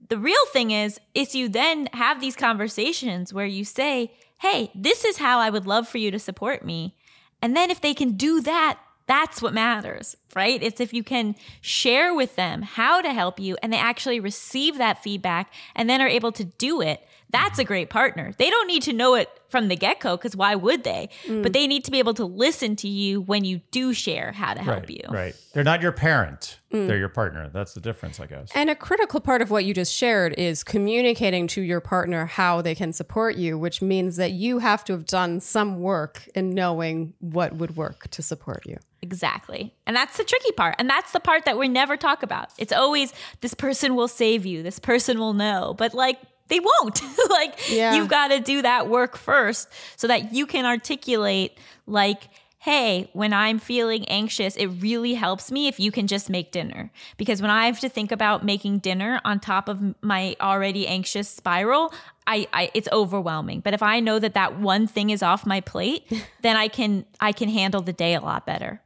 [0.08, 5.04] the real thing is, is you then have these conversations where you say, hey, this
[5.04, 6.96] is how I would love for you to support me.
[7.42, 10.62] And then if they can do that, that's what matters, right?
[10.62, 14.78] It's if you can share with them how to help you and they actually receive
[14.78, 17.02] that feedback and then are able to do it.
[17.30, 18.34] That's a great partner.
[18.38, 21.10] They don't need to know it from the get go because why would they?
[21.26, 21.43] Mm.
[21.43, 24.54] But they need to be able to listen to you when you do share how
[24.54, 25.04] to help right, you.
[25.10, 25.36] right.
[25.54, 26.58] They're not your parent.
[26.72, 26.88] Mm.
[26.88, 27.50] They're your partner.
[27.50, 28.50] That's the difference, I guess.
[28.56, 32.62] And a critical part of what you just shared is communicating to your partner how
[32.62, 36.52] they can support you, which means that you have to have done some work in
[36.52, 38.78] knowing what would work to support you.
[39.08, 39.74] Exactly.
[39.86, 40.76] And that's the tricky part.
[40.80, 42.50] And that's the part that we never talk about.
[42.58, 45.74] It's always this person will save you, this person will know.
[45.78, 47.02] But like, they won't.
[47.30, 47.96] like, Yeah.
[47.96, 52.24] you've got to do that work first so that you can articulate, like,
[52.60, 56.91] hey, when I'm feeling anxious, it really helps me if you can just make dinner.
[57.15, 61.30] Because when I have to think about making dinner on top of my already anxious
[61.30, 61.93] spiral,
[62.26, 63.62] I, I it's overwhelming.
[63.62, 67.06] But if I know that that one thing is off my plate, then I can
[67.22, 68.82] I can handle the day a lot better.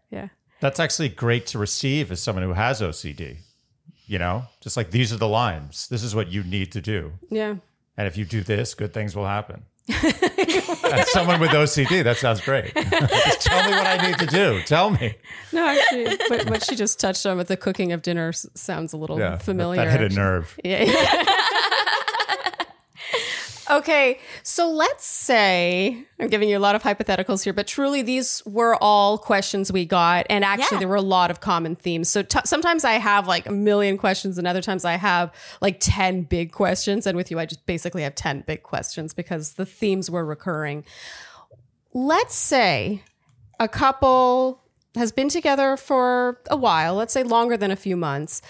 [0.62, 3.38] That's actually great to receive as someone who has OCD.
[4.08, 5.88] You know, just like these are the lines.
[5.90, 7.14] This is what you need to do.
[7.30, 7.56] Yeah.
[7.98, 9.64] And if you do this, good things will happen.
[9.90, 12.74] As someone with OCD, that sounds great.
[12.76, 14.62] tell me what I need to do.
[14.66, 15.16] Tell me.
[15.54, 18.98] No, actually, but what she just touched on with the cooking of dinner sounds a
[18.98, 19.38] little Yeah.
[19.38, 19.84] familiar.
[19.84, 20.58] That, hit a nerve.
[20.64, 20.86] Yeah.
[23.72, 28.44] okay, so let's say I'm giving you a lot of hypotheticals here, but truly these
[28.46, 30.80] were all questions we got, and actually Yeah.
[30.80, 32.10] there were a lot of common themes.
[32.10, 35.78] So t- sometimes I have like a million questions, and other times I have like
[35.80, 39.66] ten big questions, and with you I just basically have ten big questions because the
[39.66, 40.84] themes were recurring.
[41.94, 43.04] Let's say
[43.60, 44.62] a couple
[44.96, 48.42] has been together for a while, let's say longer than a few months,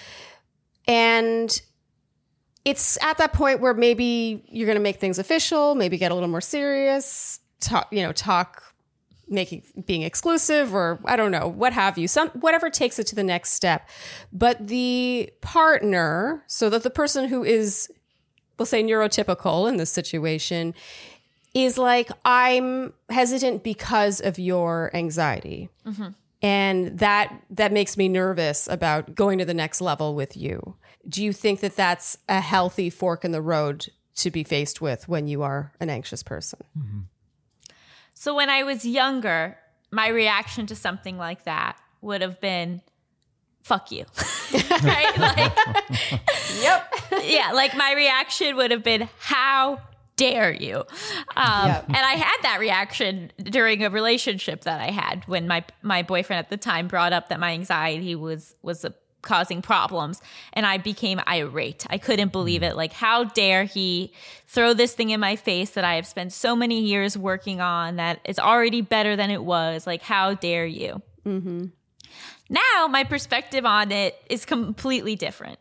[0.88, 1.62] and
[2.66, 6.14] it's at that point where maybe you're going to make things official, maybe get a
[6.14, 8.64] little more serious, talk, you know, talk
[9.28, 12.08] making being exclusive or I don't know, what have you.
[12.08, 13.90] Some whatever takes it to the next step.
[14.32, 17.90] But the partner, so that the person who is
[18.60, 20.76] we'll say neurotypical in this situation
[21.54, 25.70] is like I'm hesitant because of your anxiety.
[25.86, 26.10] Mm-hmm.
[26.42, 30.76] And that that makes me nervous about going to the next level with you.
[31.08, 35.08] Do you think that that's a healthy fork in the road to be faced with
[35.08, 36.60] when you are an anxious person?
[38.14, 39.58] So when I was younger,
[39.92, 42.82] my reaction to something like that would have been
[43.64, 44.06] fuck you.
[44.84, 45.18] right?
[45.18, 46.22] Like
[46.62, 46.94] Yep.
[47.24, 49.82] yeah, like my reaction would have been how
[50.22, 50.78] dare you?
[51.36, 51.84] Um, Yeah.
[51.88, 56.40] And I had that reaction during a relationship that I had when my my boyfriend
[56.40, 60.22] at the time brought up that my anxiety was was a, causing problems,
[60.54, 61.86] and I became irate.
[61.90, 62.76] I couldn't believe it.
[62.76, 64.14] Like, how dare he
[64.48, 67.98] throw this thing in my face that I have spent so many years working on
[67.98, 69.86] that is already better than it was?
[69.86, 71.02] Like, how dare you?
[71.26, 71.66] mm-hmm.
[72.50, 75.58] Now, my perspective on it is completely different.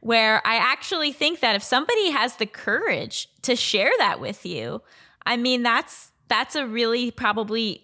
[0.00, 4.82] Where I actually think that if somebody has the courage to share that with you,
[5.24, 7.82] I mean, that's that's a really probably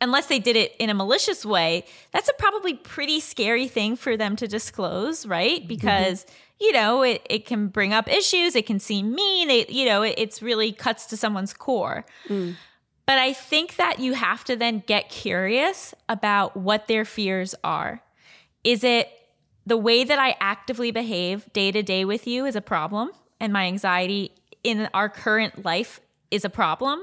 [0.00, 4.16] unless they did it in a malicious way, that's a probably pretty scary thing for
[4.16, 5.60] them to disclose, right?
[5.60, 5.68] Mm-hmm.
[5.68, 6.26] Because
[6.60, 10.02] you know it, it can bring up issues, it can seem mean, it you know
[10.02, 12.04] it, it's really cuts to someone's core.
[12.28, 12.56] Mm.
[13.06, 18.02] But I think that you have to then get curious about what their fears are.
[18.64, 19.08] Is it
[19.66, 23.52] the way that I actively behave day to day with you is a problem and
[23.52, 24.32] my anxiety
[24.64, 27.02] in our current life is a problem?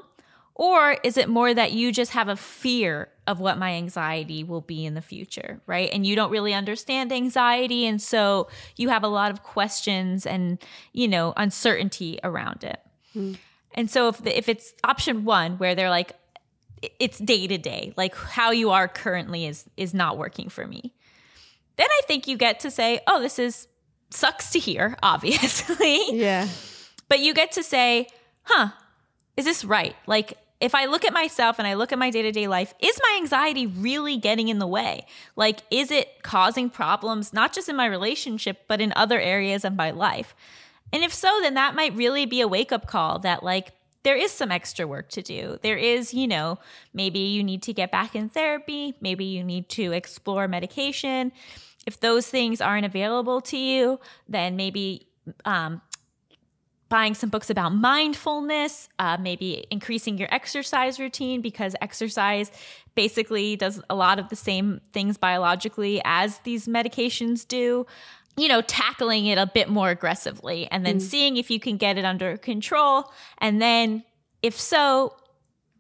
[0.56, 4.60] Or is it more that you just have a fear of what my anxiety will
[4.60, 5.90] be in the future, right?
[5.94, 7.86] And you don't really understand anxiety.
[7.86, 10.58] And so you have a lot of questions and,
[10.92, 12.82] you know, uncertainty around it.
[13.14, 13.34] Hmm.
[13.74, 16.14] And so if, the, if it's option one, where they're like,
[17.00, 20.94] it's day to day, like how you are currently is is not working for me.
[21.80, 23.70] Then I think you get to say, oh, this is
[24.10, 26.02] sucks to hear, obviously.
[26.12, 26.48] Yeah.
[27.08, 28.08] But you get to say,
[28.44, 28.72] huh,
[29.38, 29.96] is this right?
[30.06, 32.74] Like, if I look at myself and I look at my day to day life,
[32.82, 35.06] is my anxiety really getting in the way?
[35.38, 39.74] Like, is it causing problems, not just in my relationship, but in other areas of
[39.74, 40.36] my life?
[40.92, 43.72] And if so, then that might really be a wake up call that, like,
[44.04, 45.60] there is some extra work to do.
[45.62, 46.60] There is, you know,
[46.94, 48.96] maybe you need to get back in therapy.
[49.00, 51.32] Maybe you need to explore medication.
[51.86, 55.08] If those things aren't available to you, then maybe
[55.46, 55.82] um,
[56.90, 62.52] buying some books about mindfulness, uh, maybe increasing your exercise routine because exercise
[62.96, 67.86] basically does a lot of the same things biologically as these medications do.
[68.36, 71.98] You know, tackling it a bit more aggressively and then seeing if you can get
[71.98, 73.12] it under control.
[73.40, 74.04] And then,
[74.42, 75.14] if so,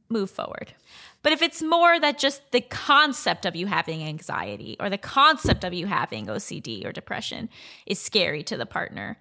[0.09, 0.73] move forward.
[1.21, 5.63] But if it's more that just the concept of you having anxiety or the concept
[5.63, 7.49] of you having OCD or depression
[7.86, 9.17] is scary to the partner,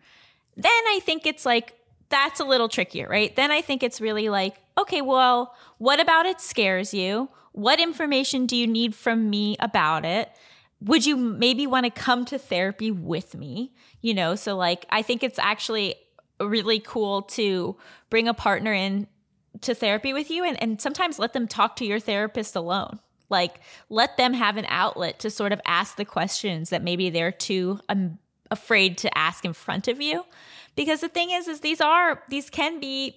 [0.57, 1.75] then I think it's like
[2.09, 3.35] that's a little trickier, right?
[3.35, 7.29] Then I think it's really like, okay, well, what about it scares you?
[7.53, 10.31] What information do you need from me about it?
[10.81, 13.73] Would you maybe want to come to therapy with me?
[14.01, 15.97] You know, so like I think it's actually
[16.41, 17.77] really cool to
[18.11, 19.09] bring a partner in
[19.61, 23.01] to therapy with you and, and sometimes let them talk to your therapist alone.
[23.31, 27.33] Like let them have an outlet to sort of ask the questions that maybe they're
[27.33, 28.19] too um,
[28.51, 30.25] afraid to ask in front of you.
[30.77, 33.17] Because the thing is is these are these can be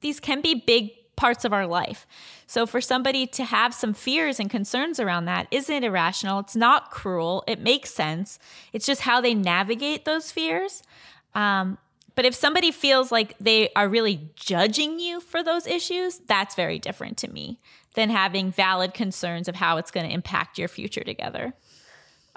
[0.00, 2.06] these can be big parts of our life.
[2.46, 6.40] So for somebody to have some fears and concerns around that isn't irrational.
[6.40, 7.42] It's not cruel.
[7.46, 8.38] It makes sense.
[8.72, 10.82] It's just how they navigate those fears.
[11.34, 11.78] Um,
[12.16, 16.78] but if somebody feels like they are really judging you for those issues that's very
[16.78, 17.60] different to me
[17.94, 21.54] than having valid concerns of how it's going to impact your future together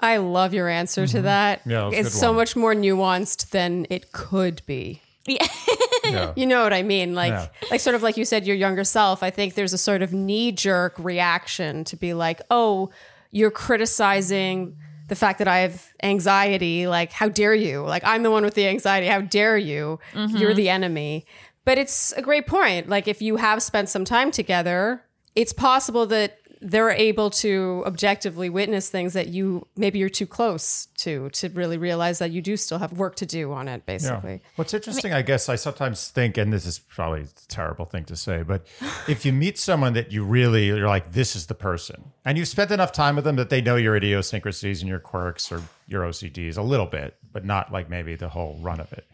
[0.00, 1.24] I love your answer to mm-hmm.
[1.24, 1.60] that.
[1.66, 2.36] Yeah, that's a it's so one.
[2.36, 5.02] much more nuanced than it could be.
[5.26, 5.46] yeah
[6.04, 6.32] Yeah.
[6.34, 7.14] You know what I mean?
[7.14, 7.48] Like, Yeah.
[7.70, 9.22] like sort of like you said, your younger self.
[9.22, 12.90] I think there's a sort of knee jerk reaction to be like, oh,
[13.30, 14.76] you're criticizing
[15.10, 16.86] the fact that I have anxiety.
[16.86, 17.82] Like, how dare you?
[17.82, 19.08] Like, I'm the one with the anxiety.
[19.08, 19.98] How dare you?
[20.14, 21.26] You're the enemy.
[21.66, 22.88] But it's a great point.
[22.88, 28.50] Like, if you have spent some time together, it's possible that they're able to objectively
[28.50, 32.56] witness things that you maybe you're too close to to really realize that you do
[32.56, 36.36] still have work to do on it basically What's interesting, I guess, I sometimes think,
[36.36, 38.66] and this is probably a terrible thing to say, but
[39.08, 42.48] if you meet someone that you really, you're like, this is the person, and you've
[42.48, 46.02] spent enough time with them that they know your idiosyncrasies and your quirks or your
[46.02, 49.06] OCDs a little bit, but not like maybe the whole run of it.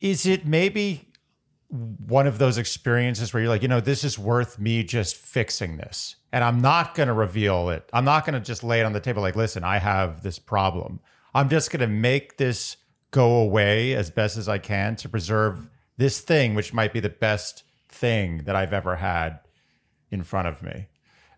[0.00, 1.08] Is it maybe
[1.68, 5.76] one of those experiences where you're like, you know, this is worth me just fixing
[5.76, 6.16] this.
[6.32, 7.88] And I'm not going to reveal it.
[7.92, 10.38] I'm not going to just lay it on the table like, listen, I have this
[10.38, 11.00] problem.
[11.34, 12.78] I'm just going to make this
[13.10, 17.08] go away as best as I can to preserve this thing, which might be the
[17.08, 19.40] best thing that I've ever had
[20.10, 20.86] in front of me.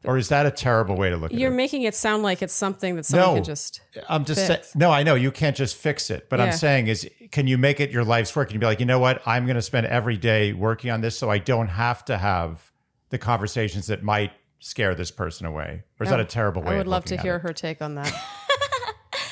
[0.05, 1.41] Or is that a terrible way to look at it?
[1.41, 3.35] you're making it sound like it's something that someone No.
[3.35, 6.53] can just I'm just saying, no, I know you can't just fix it, but I'm
[6.53, 8.49] saying is, can you make it your life's work?
[8.49, 9.21] Can you be like, you know what?
[9.27, 12.71] I'm going to spend every day working on this so I don't have to have
[13.11, 15.83] the conversations that might scare this person away.
[15.99, 16.77] Or is that a terrible way to look at it?
[16.77, 17.43] I would love to hear it?
[17.43, 18.13] her take on that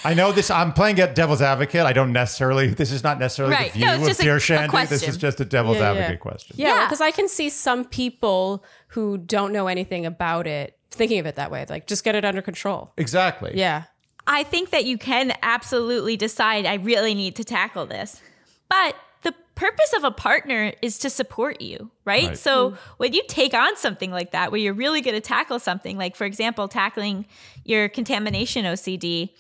[0.05, 0.51] I know this.
[0.51, 1.82] I'm playing at devil's advocate.
[1.86, 2.68] I don't necessarily.
[2.68, 3.72] This is not necessarily Right.
[3.72, 4.86] the view No, of just a- Dear a Shandy.
[4.86, 5.99] This is just a devil's Yeah, yeah.
[6.01, 6.57] advocate question.
[6.59, 6.84] Yeah, Yeah.
[6.86, 11.36] because I can see some people who don't know anything about it thinking of it
[11.36, 11.64] that way.
[11.68, 12.92] Like, just get it under control.
[12.96, 13.53] Exactly.
[13.55, 13.84] Yeah.
[14.26, 18.20] I think that you can absolutely decide I really need to tackle this.
[18.68, 22.28] But the purpose of a partner is to support you, right?
[22.28, 22.38] Right.
[22.38, 25.96] So when you take on something like that, where you're really going to tackle something,
[25.96, 27.26] like for example, tackling
[27.64, 29.30] your contamination OCD,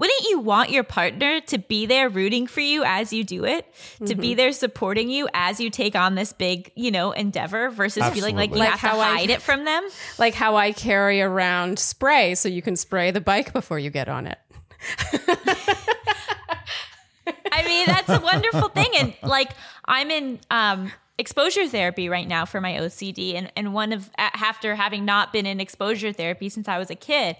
[0.00, 3.66] wouldn't you want your partner to be there rooting for you as you do it,
[4.06, 8.08] to be there supporting you as you take on this big, you know, endeavor versus
[8.08, 8.66] feeling like you Absolutely.
[8.66, 9.86] have Like to how I- hide it from them?
[10.18, 14.08] Like how I carry around spray so you can spray the bike before you get
[14.08, 14.38] on it.
[17.52, 18.90] I mean, that's a wonderful thing.
[18.98, 19.50] And like,
[19.84, 24.74] I'm in um, exposure therapy right now for my OCD, and and one of after
[24.74, 27.36] having not been in exposure therapy since I was a kid,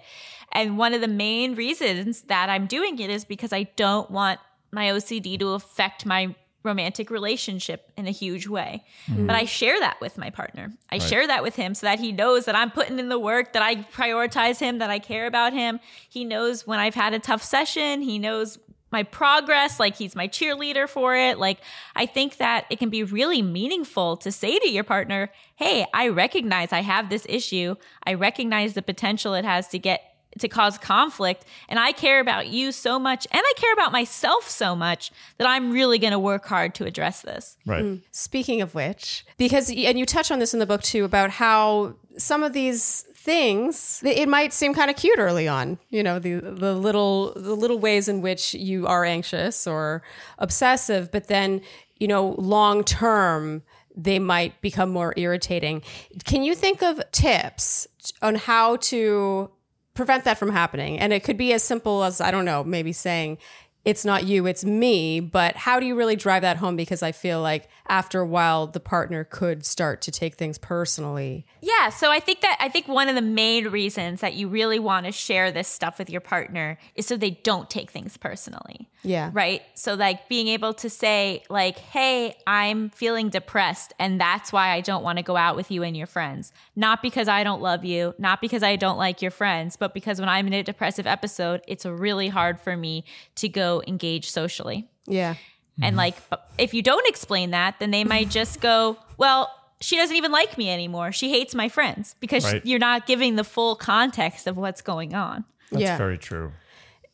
[0.51, 4.39] and one of the main reasons that I'm doing it is because I don't want
[4.71, 8.83] my OCD to affect my romantic relationship in a huge way.
[9.07, 9.25] Mm-hmm.
[9.27, 10.71] But I share that with my partner.
[10.89, 13.53] I share that with him so that he knows that I'm putting in the work,
[13.53, 15.79] that I prioritize him, that I care about him.
[16.07, 18.59] He knows when I've had a tough session, he knows
[18.91, 21.39] my progress, like he's my cheerleader for it.
[21.39, 21.59] Like
[21.95, 26.09] I think that it can be really meaningful to say to your partner, "Hey, I
[26.09, 27.75] recognize I have this issue.
[28.05, 30.10] I recognize the potential it has to get
[30.41, 34.49] to cause conflict and I care about you so much and I care about myself
[34.49, 37.83] so much that I'm really going to work hard to address this." Right.
[37.83, 38.01] Mm.
[38.11, 41.95] Speaking of which, because and you touch on this in the book too about how
[42.17, 45.77] some of these things it might seem kind of cute early on.
[45.89, 50.03] You know, the the little the little ways in which you are anxious or
[50.39, 51.61] obsessive, but then
[51.97, 53.61] you know, long term
[53.95, 55.81] they might become more irritating.
[56.25, 57.87] Can you think of tips
[58.21, 59.51] on how to
[59.93, 60.99] prevent that from happening?
[60.99, 63.37] And it could be as simple as I don't know, maybe saying
[63.83, 65.19] it's not you, it's me.
[65.19, 66.75] But how do you really drive that home?
[66.75, 71.45] Because I feel like after a while, the partner could start to take things personally.
[71.61, 74.79] Yeah, so I think that I think one of the main reasons that you really
[74.79, 78.89] want to share this stuff with your partner is so they don't take things personally.
[79.03, 79.31] Yeah.
[79.33, 79.61] Right?
[79.73, 84.81] So like being able to say like, "Hey, I'm feeling depressed and that's why I
[84.81, 86.51] don't want to go out with you and your friends.
[86.75, 90.19] Not because I don't love you, not because I don't like your friends, but because
[90.19, 94.87] when I'm in a depressive episode, it's really hard for me to go engage socially."
[95.07, 95.35] Yeah.
[95.81, 96.15] And like,
[96.59, 100.57] if you don't explain that, then they might just go, well, she doesn't even like
[100.57, 101.11] me anymore.
[101.11, 102.63] She hates my friends because Right.
[102.63, 105.43] you're not giving the full context of what's going on.
[105.71, 105.97] That's yeah.
[105.97, 106.51] very true.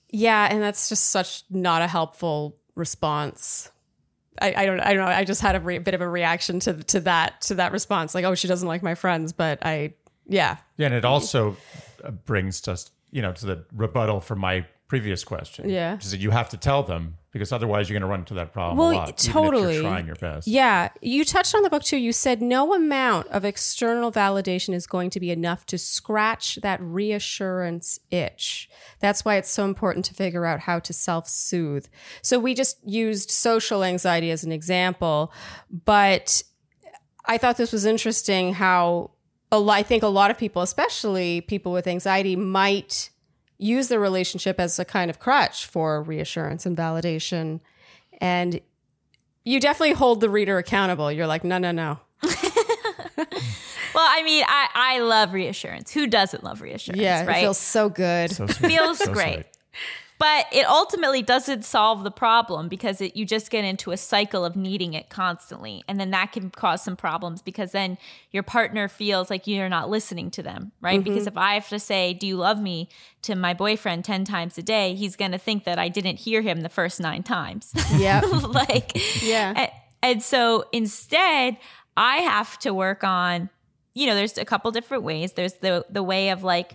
[0.09, 3.69] Yeah, and that's just such not a helpful response.
[4.41, 5.11] I, I don't I don't know.
[5.11, 8.13] I just had a re- bit of a reaction to to that to that response.
[8.15, 9.93] Like, oh, she doesn't like my friends, but I
[10.27, 11.57] yeah Yeah, and it also
[12.25, 15.69] brings us, you know, to the rebuttal for my previous question.
[15.69, 15.95] Yeah.
[15.95, 18.33] which is that you have to tell them because otherwise you're going to run into
[18.35, 19.17] that problem Well, a lot.
[19.17, 19.73] totally.
[19.75, 20.47] you're trying your best.
[20.47, 21.97] Yeah, you touched on the book too.
[21.97, 26.81] You said no amount of external validation is going to be enough to scratch that
[26.81, 28.69] reassurance itch.
[28.99, 31.88] That's why it's so important to figure out how to self soothe.
[32.21, 35.31] So we just used social anxiety as an example,
[35.85, 36.41] but
[37.25, 39.11] I thought this was interesting how
[39.51, 43.09] a lot, I think a lot of people, especially people with anxiety, might
[43.57, 47.59] use the relationship as a kind of crutch for reassurance and validation.
[48.19, 48.61] And
[49.43, 51.11] you definitely hold the reader accountable.
[51.11, 51.99] You're like, no, no, no.
[53.95, 55.91] Well, I mean, I, I love reassurance.
[55.91, 57.01] Who doesn't love reassurance?
[57.01, 57.37] Yeah, right?
[57.37, 58.29] it feels so good.
[58.29, 58.67] So sweet.
[58.69, 59.33] feels So great.
[59.33, 59.45] sweet.
[60.20, 64.43] But it ultimately doesn't solve the problem because it, you just get into a cycle
[64.43, 65.84] of needing it constantly.
[65.88, 67.99] And then that can cause some problems because then
[68.32, 70.99] your partner feels like you're not listening to them, right?
[70.99, 71.09] Mm-hmm.
[71.09, 72.89] Because if I have to say, Do you love me
[73.24, 76.41] to my boyfriend 10 times a day, he's going to think that I didn't hear
[76.41, 77.74] him the first nine times.
[77.95, 78.22] yeah.
[78.22, 78.93] like,
[79.24, 79.53] Yeah.
[79.55, 81.57] and, and so instead,
[81.95, 83.49] I have to work on,
[83.93, 85.34] you know, there's a couple different ways.
[85.34, 86.74] There's the the way of like,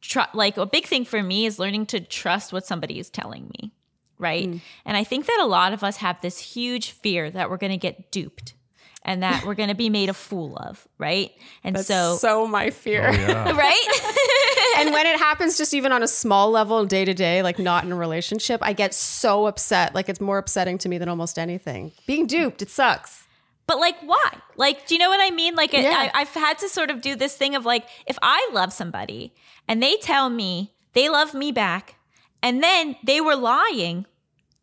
[0.00, 3.50] tr- like a big thing for me is learning to trust what somebody is telling
[3.58, 3.72] me,
[4.18, 4.48] right?
[4.48, 4.60] Mm.
[4.84, 7.72] And I think that a lot of us have this huge fear that we're going
[7.72, 8.54] to get duped.
[9.02, 11.32] And that we're going to be made a fool of, right?
[11.64, 13.08] And That's so, so my fear.
[13.08, 13.50] Oh, yeah.
[13.56, 14.76] right?
[14.78, 17.82] and when it happens just even on a small level day to day, like not
[17.82, 19.94] in a relationship, I get so upset.
[19.94, 21.92] Like it's more upsetting to me than almost anything.
[22.06, 23.26] Being duped, it sucks.
[23.70, 24.32] But like, why?
[24.56, 25.54] Like, do you know what I mean?
[25.54, 26.10] Like, Yeah.
[26.12, 29.32] I, I've had to sort of do this thing of like, if I love somebody
[29.68, 31.94] and they tell me they love me back,
[32.42, 34.06] and then they were lying,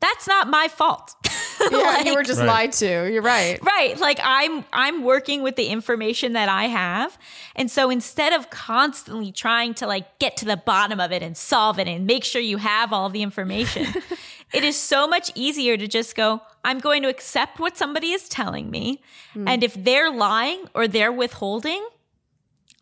[0.01, 1.15] that's not my fault.
[1.71, 2.47] Yeah, you were just Right.
[2.47, 3.11] lied to.
[3.11, 3.57] You're right.
[3.63, 7.17] right like i'm i'm working with the information that i have
[7.55, 11.35] and so instead of constantly trying to like get to the bottom of it and
[11.35, 13.87] solve it and make sure you have all the information
[14.53, 18.29] it is so much easier to just go i'm going to accept what somebody is
[18.29, 19.01] telling me
[19.33, 19.47] hmm.
[19.47, 21.85] and if they're lying or they're withholding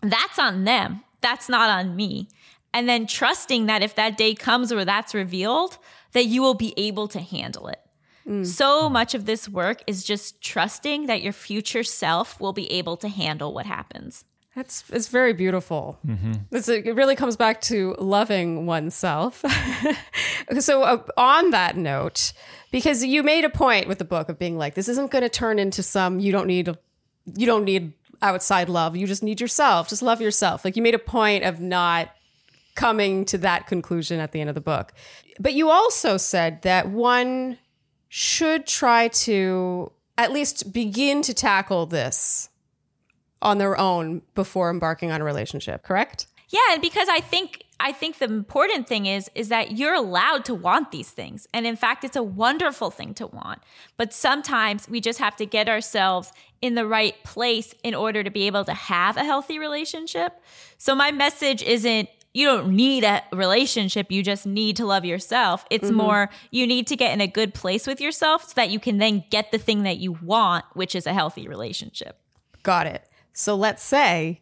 [0.09, 1.01] that's on them.
[1.22, 2.30] That's not on me.
[2.74, 5.78] And then trusting that if that day comes where that's revealed
[6.11, 7.80] that you will be able to handle it.
[8.26, 8.43] Hmm.
[8.43, 12.97] So much of this work is just trusting that your future self will be able
[12.97, 14.26] to handle what happens.
[14.56, 15.99] That's it's very beautiful.
[16.51, 19.43] It's, it really comes back to loving oneself.
[20.60, 22.32] so uh, on that note,
[22.72, 25.30] because you made a point with the book of being like, this isn't going to
[25.30, 26.70] turn into some you don't need
[27.36, 27.91] you don't need
[28.22, 28.95] outside love.
[28.95, 29.89] You just need yourself.
[29.89, 30.64] Just love yourself.
[30.64, 32.12] Like you made a point of not
[32.76, 34.93] coming to that conclusion at the end of the book.
[35.39, 37.58] But you also said that one
[38.08, 42.49] should try to at least begin to tackle this
[43.45, 46.25] on their own before embarking on a relationship, correct?
[46.49, 50.45] Yeah, and because I think I think the important thing is is that you're allowed
[50.45, 51.47] to want these things.
[51.53, 53.59] And in fact, it's a wonderful thing to want.
[53.97, 56.31] But sometimes we just have to get ourselves
[56.61, 60.41] in the right place in order to be able to have a healthy relationship.
[60.77, 65.65] So my message isn't you don't need a relationship, you just need to love yourself.
[65.69, 65.97] It's mm-hmm.
[65.97, 68.97] more you need to get in a good place with yourself so that you can
[68.97, 72.17] then get the thing that you want, which is a healthy relationship.
[72.63, 73.07] Got it.
[73.36, 74.41] So let's say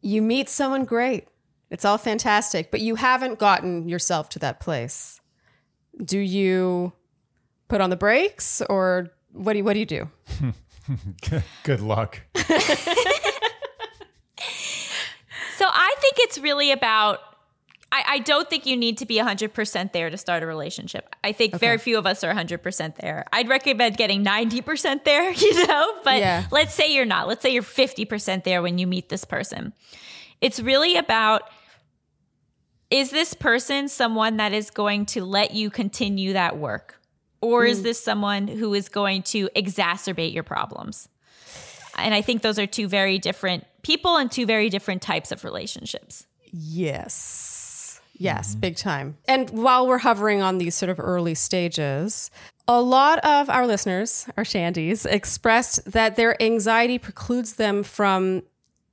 [0.00, 1.26] you meet someone great.
[1.70, 5.20] It's all fantastic, but you haven't gotten yourself to that place.
[6.02, 6.92] Do you
[7.68, 10.10] put on the brakes or what do you, what do you do?
[11.64, 12.20] Good luck.
[15.56, 17.20] So I think it's really about.
[17.94, 21.14] I, I don't think you need to be 100% there to start a relationship.
[21.22, 23.24] I think very few of us are 100% there.
[23.32, 25.94] I'd recommend getting 90% there, you know?
[26.02, 26.44] But Yeah.
[26.50, 27.28] let's say you're not.
[27.28, 29.72] Let's say you're 50% there when you meet this person.
[30.40, 31.48] It's really about
[32.90, 37.00] is this person someone that is going to let you continue that work?
[37.40, 37.84] Or is mm.
[37.84, 41.08] this someone who is going to exacerbate your problems?
[41.96, 45.44] And I think those are two very different people and two very different types of
[45.44, 46.26] relationships.
[46.50, 47.63] Yes.
[48.14, 48.60] Yes, mm-hmm.
[48.60, 49.16] big time.
[49.26, 52.30] And while we're hovering on these sort of early stages,
[52.66, 58.42] a lot of our listeners, our shandies, expressed that their anxiety precludes them from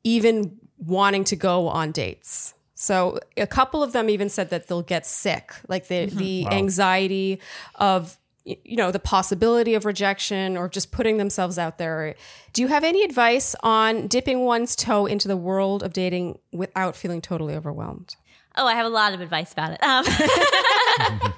[0.04, 2.54] even wanting to go on dates.
[2.76, 6.18] So a couple of them even said that they'll get sick, like the mm-hmm.
[6.18, 7.40] the anxiety
[7.76, 12.16] of you know the possibility of rejection or just putting themselves out there.
[12.54, 16.96] Do you have any advice on dipping one's toe into the world of dating without
[16.96, 18.16] feeling totally overwhelmed?
[18.56, 19.84] Oh, I have a lot of advice about it.
[19.84, 20.04] Um,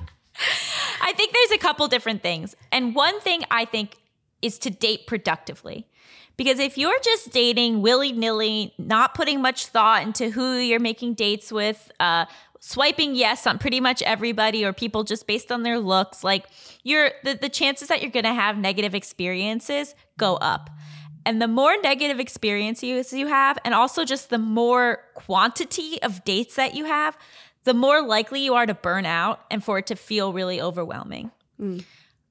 [1.02, 2.56] I think there's a couple different things.
[2.72, 3.98] And one thing I think
[4.42, 5.88] is to date productively.
[6.36, 11.14] Because if you're just dating willy nilly, not putting much thought into who you're making
[11.14, 12.26] dates with, uh,
[12.60, 16.48] swiping yes on pretty much everybody or people just based on their looks, like
[16.84, 20.70] you're the, the chances that you're going to have negative experiences go up.
[21.26, 26.56] And the more negative experiences you have, and also just the more quantity of dates
[26.56, 27.18] that you have,
[27.64, 31.32] the more likely you are to burn out and for it to feel really overwhelming.
[31.60, 31.86] Mm.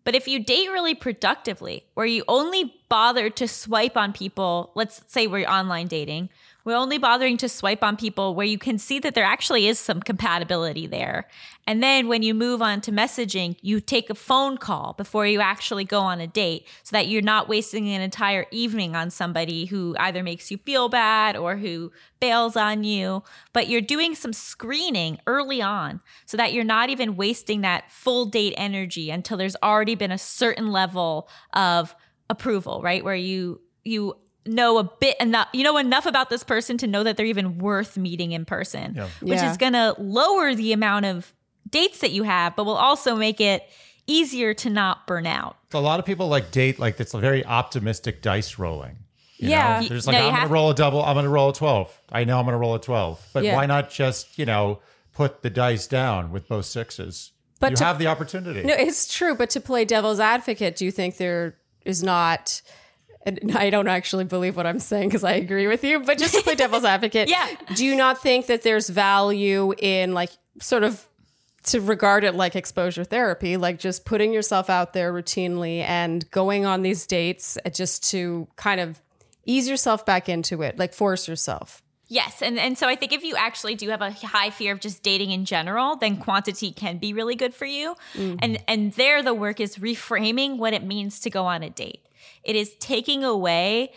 [0.05, 5.03] But if you date really productively, where you only bother to swipe on people, let's
[5.07, 6.28] say we're online dating,
[6.65, 9.79] we're only bothering to swipe on people where you can see that there actually is
[9.79, 11.29] some compatibility there.
[11.67, 15.41] And then when you move on to messaging, you take a phone call before you
[15.41, 19.67] actually go on a date so that you're not wasting an entire evening on somebody
[19.67, 23.23] who either makes you feel bad or who bails on you.
[23.53, 28.27] But you're doing some screening early on so that you're not even wasting that full
[28.27, 31.95] date energy until there's already been a certain level of
[32.29, 33.05] approval, right?
[33.05, 37.03] Where you, you, know a bit enough you know enough about this person to know
[37.05, 39.09] that they're even worth meeting in person Yeah.
[39.20, 39.51] which Yeah.
[39.51, 41.32] is going to lower the amount of
[41.70, 43.62] dates that you have but will also make it
[44.09, 47.45] easier to not burn out A lot of people like date like it's a very
[47.47, 48.97] optimistic dice rolling.
[49.38, 49.80] you Yeah.
[49.80, 49.88] know?
[49.88, 51.05] There's like, No, you I'm going have- to roll a double.
[51.05, 52.01] I'm going to roll a 12.
[52.11, 53.20] I know I'm going to roll a 12.
[53.32, 53.55] But Yeah.
[53.57, 54.80] why not just, you know,
[55.14, 57.30] put the dice down with both sixes?
[57.61, 58.62] But you to- have the opportunity.
[58.64, 59.34] No, it's true.
[59.36, 62.61] But to play devil's advocate, do you think there is not?
[63.25, 66.01] And I don't actually believe what I'm saying because I agree with you.
[66.01, 67.49] But just to play devil's advocate, Yeah.
[67.75, 71.07] Do you not think that there's value in like sort of
[71.64, 76.66] to regard it like exposure therapy, like just putting yourself out there routinely and going
[76.66, 79.01] on these dates just to kind of
[79.47, 81.83] ease yourself back into it, like force yourself?
[82.09, 84.81] Yes, and and so I think if you actually do have a high fear of
[84.81, 87.95] just dating in general, then quantity can be really good for you.
[88.14, 88.39] Mm.
[88.43, 92.01] And and there the work is reframing what it means to go on a date.
[92.45, 93.93] It is taking away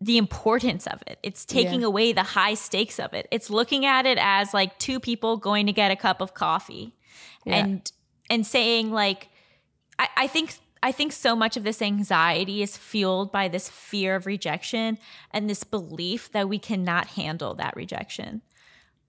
[0.00, 1.18] the importance of it.
[1.22, 1.88] It's taking Yeah.
[1.88, 3.28] away the high stakes of it.
[3.30, 6.94] It's looking at it as like two people going to get a cup of coffee
[7.46, 7.90] and
[8.30, 9.28] and saying like
[9.98, 14.14] I, I think I think so much of this anxiety is fueled by this fear
[14.16, 14.96] of rejection
[15.30, 18.40] and this belief that we cannot handle that rejection.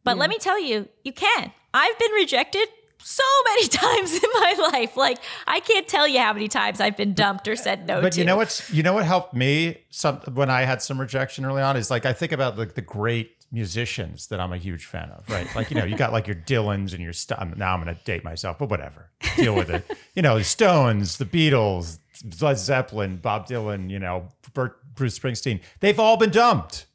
[0.03, 1.51] But let me tell you, you can.
[1.73, 2.67] I've been rejected
[3.03, 4.97] so many times in my life.
[4.97, 8.13] Like I can't tell you how many times I've been dumped or said no But
[8.13, 8.19] to.
[8.19, 11.61] you know what's you know what helped me some when I had some rejection early
[11.61, 15.09] on is like I think about like the great musicians that I'm a huge fan
[15.11, 15.47] of, right?
[15.55, 18.01] Like you know you got like your Dylans and your st- now I'm going to
[18.03, 19.85] date myself, but whatever, deal with it.
[20.15, 21.99] You know, the Stones, the Beatles,
[22.41, 25.61] Led Zeppelin, Bob Dylan, you know, Bert, Bruce Springsteen.
[25.79, 26.85] They've all been dumped.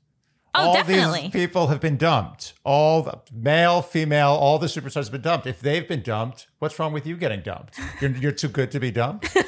[0.57, 1.23] Oh, all definitely.
[1.23, 2.55] these people have been dumped.
[2.65, 5.47] All the male, female, all the superstars have been dumped.
[5.47, 7.79] If they've been dumped, what's wrong with you getting dumped?
[8.01, 9.37] You're, you're too good to be dumped.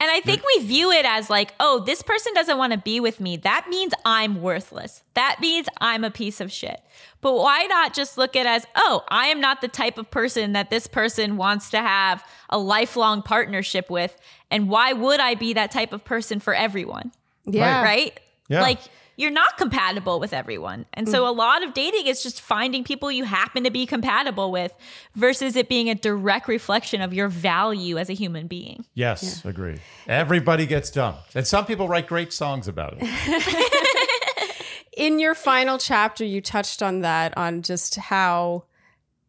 [0.00, 3.00] And I think we view it as like, oh, this person doesn't want to be
[3.00, 3.36] with me.
[3.36, 5.02] That means I'm worthless.
[5.14, 6.80] That means I'm a piece of shit.
[7.20, 10.08] But why not just look at it as, oh, I am not the type of
[10.08, 14.16] person that this person wants to have a lifelong partnership with.
[14.52, 17.10] And why would I be that type of person for everyone?
[17.44, 17.82] Yeah.
[17.82, 18.18] Right?
[18.48, 18.62] Yeah.
[18.62, 18.80] Like,
[19.18, 20.86] you're not compatible with everyone.
[20.94, 24.52] And so a lot of dating is just finding people you happen to be compatible
[24.52, 24.72] with
[25.16, 28.86] versus it being a direct reflection of your value as a human being.
[28.94, 29.80] Yes, agree.
[30.06, 31.34] Everybody gets dumped.
[31.34, 34.54] And some people write great songs about it.
[34.96, 38.66] in your final chapter, you touched on that, on just how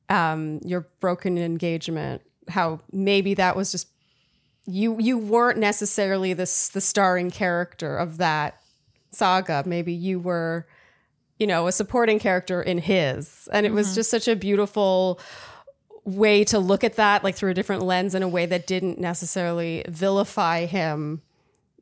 [0.08, 3.88] um, your broken engagement, how maybe that was just
[4.68, 4.98] you.
[5.00, 8.59] You weren't necessarily the the starring character of that
[9.12, 9.64] saga.
[9.66, 10.68] Maybe you were,
[11.38, 15.20] you know, a supporting character in his, and it was just such a beautiful
[16.05, 18.99] way to look at that, like through a different lens, in a way that didn't
[18.99, 21.22] necessarily vilify him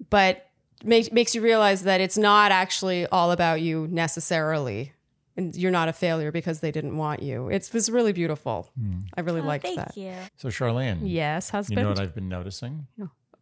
[0.09, 0.49] but
[0.84, 4.93] makes makes you realize that it's not actually all about you necessarily.
[5.36, 7.49] And you're not a failure because they didn't want you.
[7.49, 8.71] It's, it's really beautiful.
[9.15, 9.95] I really liked Thank that.
[9.95, 10.11] you.
[10.38, 11.78] So, Charlene, yes husband.
[11.78, 11.86] you husband.
[11.86, 12.88] know what I've been noticing?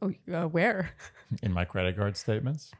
[0.01, 0.91] Oh uh, where?
[1.41, 2.71] In my credit card statements?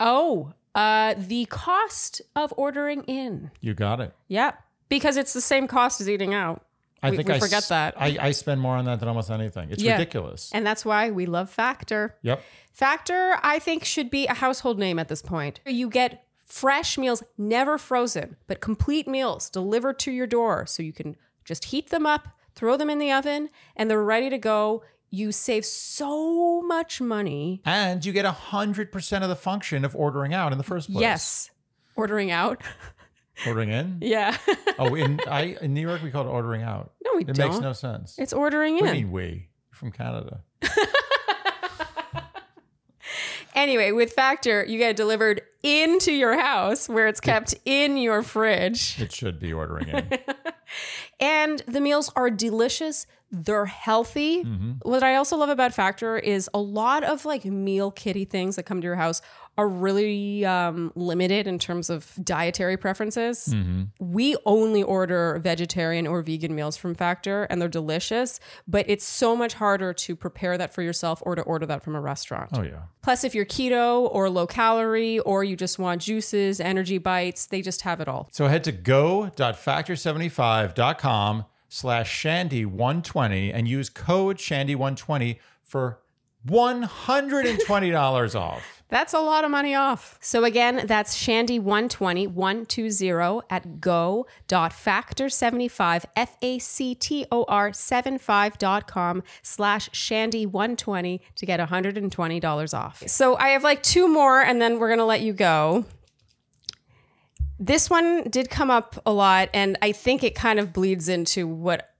[0.00, 4.14] Oh uh the cost of ordering in You got it.
[4.28, 4.52] yeah
[4.88, 6.64] because it's the same cost as eating out
[7.02, 7.94] I We- think we I forget s- that.
[8.00, 9.70] I, I spend more on that than almost anything.
[9.70, 9.92] It's Yeah.
[9.92, 10.50] ridiculous.
[10.52, 12.42] and that's why we love Factor Yep.
[12.72, 15.58] Factor, I think, should be a household name at this point.
[15.66, 20.92] You get fresh meals, never frozen, but complete meals delivered to your door so you
[20.92, 24.82] can just heat them up, throw them in the oven, and they're ready to go.
[25.10, 27.62] You save so much money.
[27.64, 31.00] And you get 100% of the function of ordering out in the first place.
[31.00, 31.50] Yes.
[31.96, 32.62] Ordering out.
[33.46, 33.98] Ordering in?
[34.00, 34.36] Yeah.
[34.78, 36.92] Oh, in I in New York we call it ordering out.
[37.04, 37.62] No, we it makes don't.
[37.62, 38.16] no sense.
[38.18, 38.94] it's ordering what do in.
[38.96, 39.22] you mean we?
[39.70, 40.42] You're from Canada.
[43.54, 48.22] Anyway, with Factor, you get it delivered into your house where it's kept in your
[48.22, 49.00] fridge.
[49.00, 50.08] It should be ordering in.
[51.20, 53.06] And the meals are delicious.
[53.30, 54.44] They're healthy.
[54.44, 54.72] Mm-hmm.
[54.82, 58.64] What I also love about Factor is a lot of like meal kitty things that
[58.64, 59.20] come to your house
[59.58, 63.52] are really um, limited in terms of dietary preferences.
[63.98, 68.38] We only order vegetarian or vegan meals from Factor and they're delicious,
[68.68, 71.96] but it's so much harder to prepare that for yourself or to order that from
[71.96, 72.50] a restaurant.
[72.52, 72.82] Oh yeah.
[73.02, 77.60] Plus, if you're keto or low calorie or you just want juices, energy bites, they
[77.60, 78.28] just have it all.
[78.30, 85.98] So head to go.factor75.com slash shandy120 and use code shandy120 for
[86.46, 88.77] $120 off.
[88.88, 90.16] That's a lot of money off.
[90.20, 99.22] So again, that's Shandy 120 120 at go.factor75 F A C T O R 75.com
[99.42, 103.02] slash Shandy 120 to get $120 off.
[103.06, 105.84] So I have like two more and then we're gonna let you go.
[107.60, 111.48] This one did come up a lot, and I think it kind of bleeds into
[111.48, 111.92] what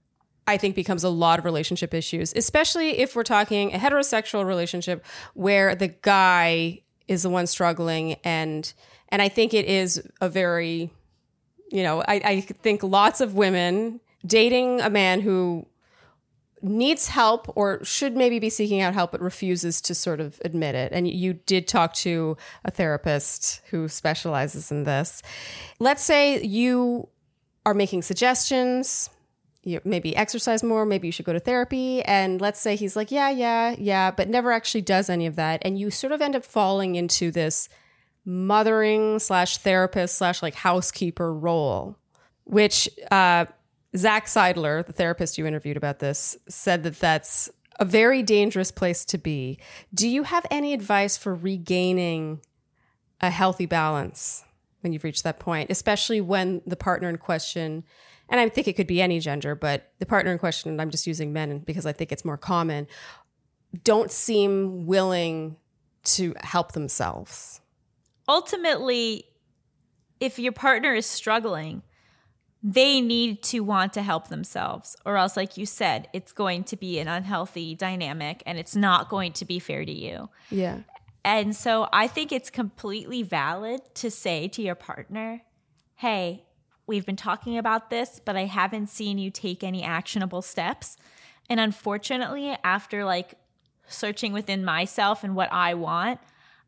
[0.49, 5.05] I think becomes a lot of relationship issues, especially if we're talking a heterosexual relationship
[5.35, 8.73] where the guy is the one struggling and
[9.09, 10.91] and I think it is a very
[11.71, 15.67] you know, I, I think lots of women dating a man who
[16.63, 20.73] needs help or should maybe be seeking out help but refuses to sort of admit
[20.73, 20.91] it.
[20.91, 25.21] And you did talk to a therapist who specializes in this.
[25.77, 27.07] Let's say you
[27.67, 29.11] are making suggestions,
[29.69, 32.01] you maybe exercise more, maybe you should go to therapy.
[32.03, 35.61] And let's say he's like, yeah, yeah, yeah, but never actually does any of that.
[35.63, 37.69] And you sort of end up falling into this
[38.25, 41.97] mothering slash therapist slash like housekeeper role,
[42.43, 43.45] which uh,
[43.95, 47.49] Zach Seidler, the therapist you interviewed about this, said that that's
[47.79, 49.57] a very dangerous place to be.
[49.93, 52.41] Do you have any advice for regaining
[53.21, 54.43] a healthy balance
[54.81, 57.83] when you've reached that point, especially when the partner in question,
[58.29, 60.89] and I think it could be any gender, but the partner in question, and I'm
[60.89, 62.87] just using men because I think it's more common,
[63.83, 65.57] don't seem willing
[66.03, 67.61] to help themselves?
[68.27, 69.25] Ultimately,
[70.19, 71.83] if your partner is struggling,
[72.61, 76.75] they need to want to help themselves, or else, like you said, it's going to
[76.75, 80.29] be an unhealthy dynamic and it's not going to be fair to you.
[80.49, 80.79] Yeah.
[81.23, 85.41] And so I think it's completely valid to say to your partner,
[85.95, 86.43] hey,
[86.89, 90.97] we've been talking about this, but I haven't seen you take any actionable steps.
[91.47, 93.35] And unfortunately, after like
[93.87, 96.19] searching within myself and what I want,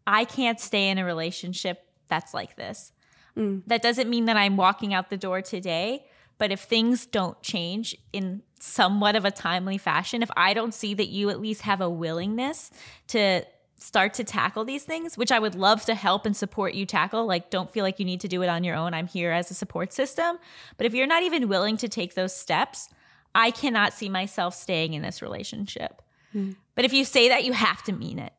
[0.06, 2.92] I can't stay in a relationship that's like this.
[3.36, 3.64] Mm.
[3.66, 6.06] That doesn't mean that I'm walking out the door today,
[6.38, 10.94] but if things don't change in somewhat of a timely fashion, if I don't see
[10.94, 12.70] that you at least have a willingness
[13.08, 13.44] to
[13.82, 17.26] start to tackle these things, which I would love to help and support you tackle.
[17.26, 18.94] Like, don't feel like you need to do it on your own.
[18.94, 20.38] I'm here as a support system.
[20.78, 22.90] But if you're not even willing to take those steps,
[23.34, 26.04] I cannot see myself staying in this relationship.
[26.36, 26.56] Mm.
[26.76, 28.34] But if you say that, you have to mean it.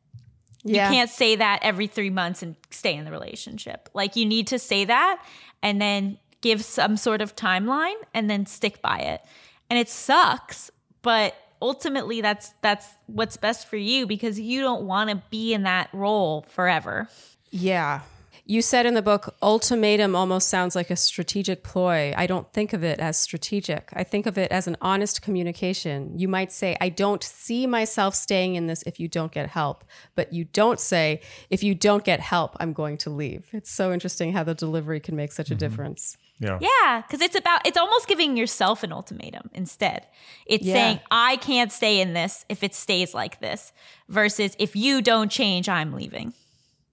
[0.63, 0.87] Yeah.
[0.87, 3.89] You can't say that every three months and stay in the relationship.
[3.93, 5.25] Like, you need to say that
[5.61, 9.21] and then give some sort of timeline and then stick by it.
[9.69, 10.71] And it sucks,
[11.01, 15.63] but ultimately that's that's what's best for you because you don't want to be in
[15.63, 17.07] that role forever.
[17.49, 18.01] Yeah.
[18.45, 22.13] You said in the book, ultimatum almost sounds like a strategic ploy.
[22.17, 23.89] I don't think of it as strategic.
[23.93, 26.19] I think of it as an honest communication.
[26.19, 29.85] You might say, I don't see myself staying in this if you don't get help.
[30.15, 33.47] But you don't say, if you don't get help, I'm going to leave.
[33.53, 35.59] It's so interesting how the delivery can make such a mm-hmm.
[35.59, 36.17] difference.
[36.43, 36.59] Yeah.
[36.61, 37.01] Yeah.
[37.09, 40.05] Cause it's about, it's almost giving yourself an ultimatum instead.
[40.45, 40.73] It's yeah.
[40.73, 43.71] saying, I can't stay in this if it stays like this,
[44.09, 46.33] versus if you don't change, I'm leaving.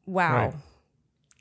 [0.06, 0.34] Wow.
[0.34, 0.54] Right.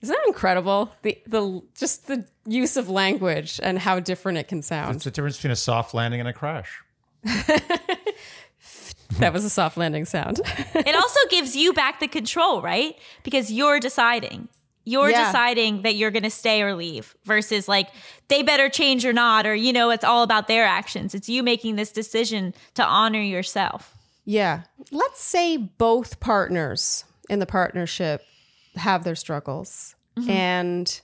[0.01, 0.91] Isn't that incredible?
[1.01, 4.95] The the just the use of language and how different it can sound.
[4.95, 6.81] It's the difference between a soft landing and a crash.
[7.23, 8.07] that
[9.33, 10.39] was a soft landing sound.
[10.73, 12.95] it also gives you back the control, right?
[13.23, 14.47] Because you're deciding.
[14.85, 15.25] You're yeah.
[15.25, 17.89] deciding that you're going to stay or leave versus like
[18.27, 21.13] they better change or not, or, you know, it's all about their actions.
[21.13, 23.95] It's you making this decision to honor yourself.
[24.25, 24.63] Yeah.
[24.91, 28.23] Let's say both partners in the partnership
[28.75, 30.29] have their struggles mm-hmm.
[30.29, 31.01] and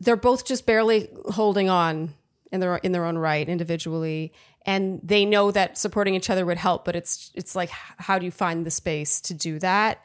[0.00, 2.14] they're both just barely holding on
[2.52, 4.32] in their in their own right individually
[4.66, 8.24] and they know that supporting each other would help but it's it's like how do
[8.24, 10.04] you find the space to do that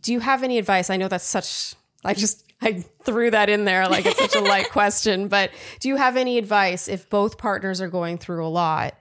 [0.00, 1.74] do you have any advice i know that's such
[2.04, 2.72] i just i
[3.02, 6.38] threw that in there like it's such a light question but do you have any
[6.38, 8.94] advice if both partners are going through a lot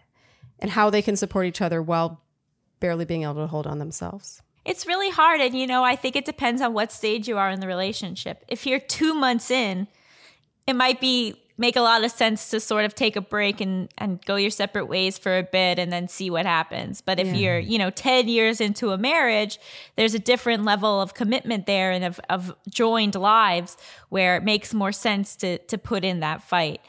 [0.59, 2.21] and how they can support each other while
[2.79, 5.39] barely being able to hold on themselves it's really hard.
[5.41, 8.43] And, you know, I think it depends on what stage you are in the relationship.
[8.47, 9.87] If you're two months in,
[10.65, 13.89] it might be make a lot of sense to sort of take a break and,
[13.97, 17.01] and go your separate ways for a bit and then see what happens.
[17.01, 17.33] But if yeah.
[17.33, 19.57] you're, you know, 10 years into a marriage,
[19.95, 23.77] there's a different level of commitment there and of, of joined lives
[24.09, 26.81] where it makes more sense to, to put in that fight.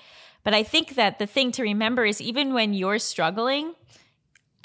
[0.43, 3.75] But I think that the thing to remember is even when you're struggling,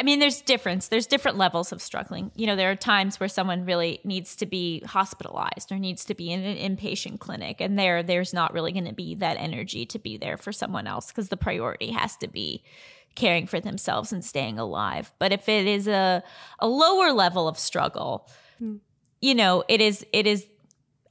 [0.01, 0.87] I mean, there's difference.
[0.87, 2.31] There's different levels of struggling.
[2.35, 6.15] You know, there are times where someone really needs to be hospitalized or needs to
[6.15, 9.85] be in an inpatient clinic, and there, there's not really going to be that energy
[9.85, 12.63] to be there for someone else because the priority has to be
[13.13, 15.11] caring for themselves and staying alive.
[15.19, 16.23] But if it is a
[16.57, 18.27] a lower level of struggle,
[18.59, 18.79] mm.
[19.21, 20.47] you know, it is it is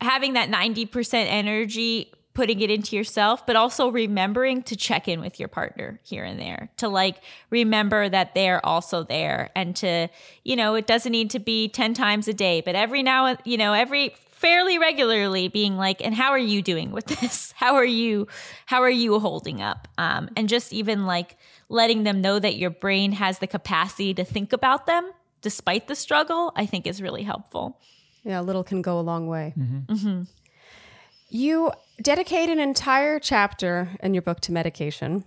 [0.00, 5.40] having that 90% energy putting it into yourself, but also remembering to check in with
[5.40, 10.08] your partner here and there, to like remember that they're also there and to,
[10.44, 13.56] you know, it doesn't need to be 10 times a day, but every now, you
[13.56, 17.52] know, every fairly regularly being like, and how are you doing with this?
[17.56, 18.26] How are you,
[18.66, 19.88] how are you holding up?
[19.98, 21.36] Um, and just even like
[21.68, 25.10] letting them know that your brain has the capacity to think about them
[25.42, 27.78] despite the struggle, I think is really helpful.
[28.24, 29.54] Yeah, a little can go a long way.
[29.58, 29.92] Mm-hmm.
[29.92, 30.22] Mm-hmm.
[31.30, 31.70] You
[32.02, 35.24] dedicate an entire chapter in your book to medication.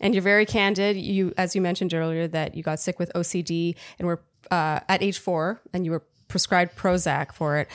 [0.00, 0.96] And you're very candid.
[0.96, 4.20] You, as you mentioned earlier, that you got sick with OCD and were
[4.50, 7.68] uh, at age four, and you were prescribed Prozac for it.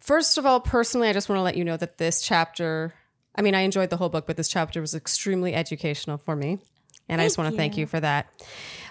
[0.00, 2.94] First of all, personally, I just want to let you know that this chapter.
[3.34, 6.52] I mean, I enjoyed the whole book, but this chapter was extremely educational for me,
[6.52, 6.60] and
[7.08, 8.26] thank I just want to thank you for that.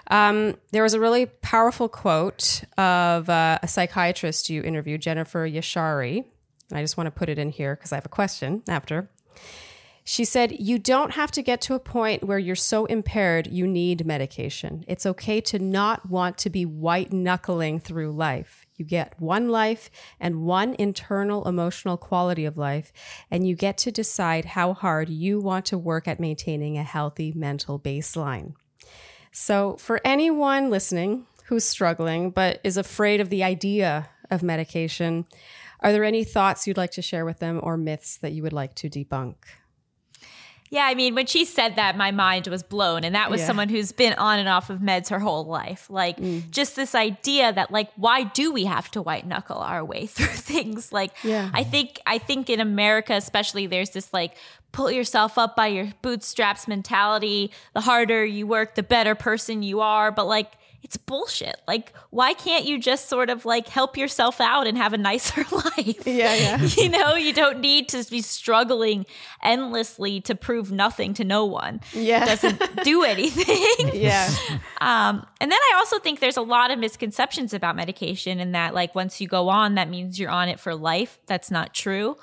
[0.08, 6.26] Um, there was a really powerful quote of uh, a psychiatrist you interviewed, Jennifer Yashari,
[6.72, 9.10] I just want to put it in here because I have a question after.
[10.08, 13.66] She said, You don't have to get to a point where you're so impaired you
[13.66, 14.86] need medication.
[14.88, 18.68] It's okay to not want to be white knuckling through life.
[18.76, 19.90] You get one life
[20.20, 22.94] and one internal emotional quality of life,
[23.32, 27.34] and you get to decide how hard you want to work at maintaining a healthy
[27.36, 28.54] mental baseline.
[29.32, 35.26] So, for anyone listening who's struggling but is afraid of the idea of medication,
[35.82, 38.54] are there any thoughts you'd like to share with them or myths that you would
[38.54, 39.36] like to debunk?
[40.72, 43.04] Yeah, I mean, when she said that, my mind was blown.
[43.04, 43.48] And that was Yeah.
[43.48, 45.86] someone who's been on and off of meds her whole life.
[45.92, 46.50] Like, Mm.
[46.50, 50.26] just this idea that, like, why do we have to white knuckle our way through
[50.26, 50.92] things?
[50.92, 51.52] Like, Yeah.
[51.54, 54.36] I think, I think in America, especially, there's this like,
[54.72, 57.52] pull yourself up by your bootstraps mentality.
[57.74, 60.12] The harder you work, the better person you are.
[60.12, 60.54] But, like,
[60.86, 61.56] it's bullshit.
[61.68, 65.44] Like, why can't you just sort of like help yourself out and have a nicer
[65.52, 66.06] life?
[66.06, 66.62] Yeah, yeah.
[66.78, 69.08] you know, you don't need to be struggling
[69.42, 71.82] endlessly to prove nothing to no one.
[71.92, 72.22] Yeah.
[72.22, 74.00] It doesn't do anything.
[74.00, 74.30] Yeah.
[74.80, 78.76] Um, and then I also think there's a lot of misconceptions about medication and that
[78.76, 81.18] like once you go on, that means you're on it for life.
[81.26, 82.16] That's not true.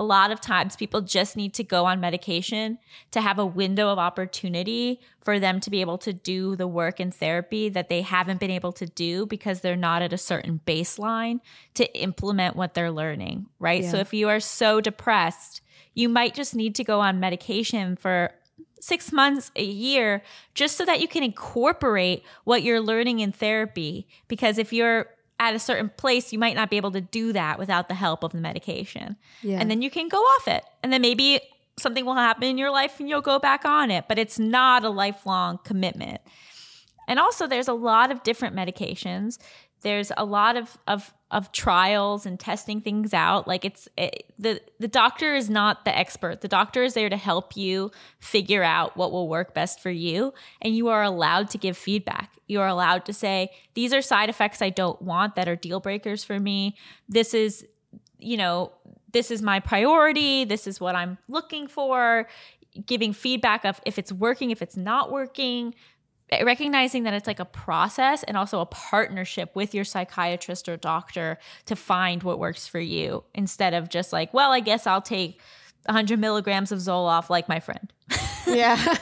[0.00, 2.78] A lot of times people just need to go on medication
[3.10, 7.00] to have a window of opportunity for them to be able to do the work
[7.00, 10.58] in therapy that they haven't been able to do because they're not at a certain
[10.66, 11.40] baseline
[11.74, 13.84] to implement what they're learning, right?
[13.84, 15.60] So if you are so depressed,
[15.92, 18.32] you might just need to go on medication for
[18.80, 20.22] six months, a year,
[20.54, 24.08] just so that you can incorporate what you're learning in therapy.
[24.28, 25.08] Because if you're
[25.40, 28.22] at a certain place, you might not be able to do that without the help
[28.22, 29.16] of the medication.
[29.42, 29.58] Yeah.
[29.58, 30.62] And then you can go off it.
[30.82, 31.40] And then maybe
[31.78, 34.04] something will happen in your life and you'll go back on it.
[34.06, 36.20] But it's not a lifelong commitment.
[37.08, 39.38] And also, there's a lot of different medications.
[39.82, 43.46] There's a lot of of of trials and testing things out.
[43.46, 46.40] Like it's it, the the doctor is not the expert.
[46.40, 50.34] The doctor is there to help you figure out what will work best for you,
[50.60, 52.32] and you are allowed to give feedback.
[52.46, 55.80] You are allowed to say these are side effects I don't want that are deal
[55.80, 56.76] breakers for me.
[57.08, 57.64] This is
[58.18, 58.72] you know
[59.12, 60.44] this is my priority.
[60.44, 62.28] This is what I'm looking for.
[62.86, 65.74] Giving feedback of if it's working, if it's not working
[66.42, 71.38] recognizing that it's like a process and also a partnership with your psychiatrist or doctor
[71.66, 75.40] to find what works for you instead of just like, well, I guess I'll take
[75.86, 77.92] 100 milligrams of Zoloft like my friend.
[78.46, 78.96] Yeah.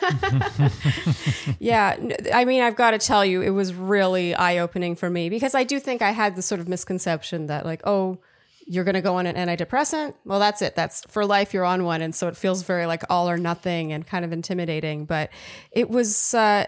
[1.58, 1.96] yeah.
[2.34, 5.54] I mean, I've got to tell you, it was really eye opening for me because
[5.54, 8.18] I do think I had the sort of misconception that, like, oh,
[8.66, 10.14] you're going to go on an antidepressant.
[10.26, 10.76] Well, that's it.
[10.76, 11.54] That's for life.
[11.54, 12.02] You're on one.
[12.02, 15.06] And so it feels very like all or nothing and kind of intimidating.
[15.06, 15.30] But
[15.70, 16.66] it was, uh,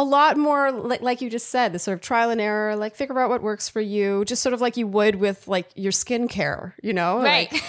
[0.00, 2.94] a lot more like, like you just said the sort of trial and error like
[2.94, 5.92] figure out what works for you just sort of like you would with like your
[5.92, 7.52] skincare you know Right.
[7.52, 7.62] like,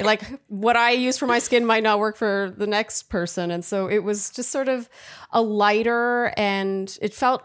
[0.04, 3.50] like what I use for my skin might not work for the next person.
[3.50, 4.88] And so it was just sort of
[5.32, 7.42] a lighter and it felt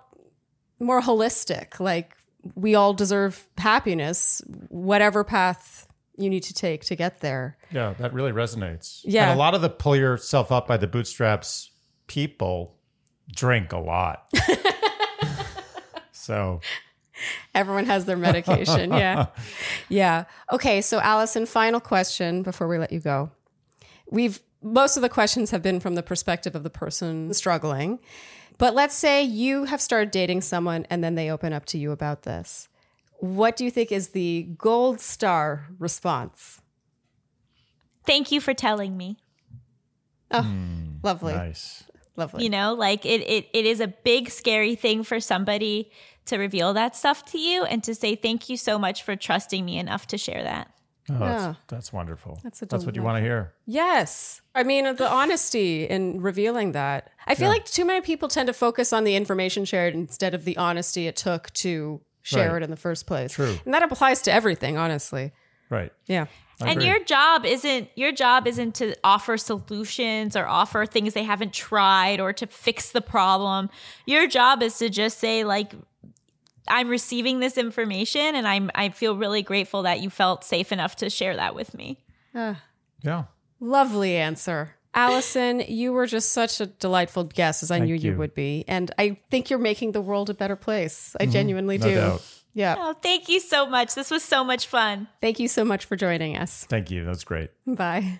[0.80, 1.80] more holistic.
[1.80, 2.16] Like
[2.56, 7.58] we all deserve happiness, whatever path you need to take to get there.
[7.72, 9.02] Yeah, that really resonates.
[9.04, 9.30] Yeah.
[9.30, 11.70] And a lot of the pull yourself up by the bootstraps
[12.08, 12.76] people
[13.34, 14.32] drink a lot.
[16.12, 16.62] so
[17.56, 18.92] Everyone has their medication.
[18.92, 19.28] yeah.
[19.90, 20.26] Yeah.
[20.52, 20.82] Okay.
[20.82, 23.30] So, Allison, final question before we let you go.
[24.10, 28.00] We've, most of the questions have been from the perspective of the person struggling.
[28.58, 31.92] But let's say you have started dating someone and then they open up to you
[31.92, 32.70] about this.
[33.20, 36.62] What do you think is the gold star response?
[38.06, 39.18] Thank you for telling me.
[40.32, 41.34] Oh hmm, lovely.
[41.34, 41.84] nice.
[42.16, 42.44] Lovely.
[42.44, 45.92] You know, like it, it it is a big scary thing for somebody
[46.26, 49.66] to reveal that stuff to you and to say thank you so much for trusting
[49.66, 50.70] me enough to share that.
[51.10, 51.54] Oh, that's, Yeah.
[51.68, 52.40] that's wonderful.
[52.44, 53.54] That's a that's what you want to hear.
[53.66, 54.42] Yes.
[54.56, 57.10] I mean, the honesty in revealing that.
[57.28, 57.54] I feel Yeah.
[57.56, 61.08] like too many people tend to focus on the information shared instead of the honesty
[61.08, 62.62] it took to share Right.
[62.62, 63.34] it in the first place.
[63.34, 63.58] True.
[63.66, 65.34] And that applies to everything, honestly.
[65.70, 65.92] Right.
[66.06, 66.28] Yeah.
[66.62, 66.88] I and agree.
[66.88, 72.20] your job isn't your job isn't to offer solutions or offer things they haven't tried
[72.20, 73.70] or to fix the problem.
[74.06, 75.74] Your job is to just say like
[76.68, 80.96] I'm receiving this information and I'm I feel really grateful that you felt safe enough
[80.98, 82.04] to share that with me.
[82.34, 83.24] yeah.
[83.60, 84.76] Lovely answer.
[84.96, 88.12] Allison, you were just such a delightful guest as I Thank knew you.
[88.12, 88.18] you.
[88.18, 88.64] would be.
[88.68, 91.16] And I think you're making the world a better place.
[91.20, 91.88] I genuinely Mm-hmm.
[91.90, 92.00] No do.
[92.02, 92.43] doubt.
[92.54, 92.76] Yeah.
[92.78, 93.96] Oh, thank you so much.
[93.96, 95.08] This was so much fun.
[95.22, 96.66] Thank you so much for joining us.
[96.70, 97.04] Thank you.
[97.04, 97.50] That's great.
[97.66, 98.20] Bye.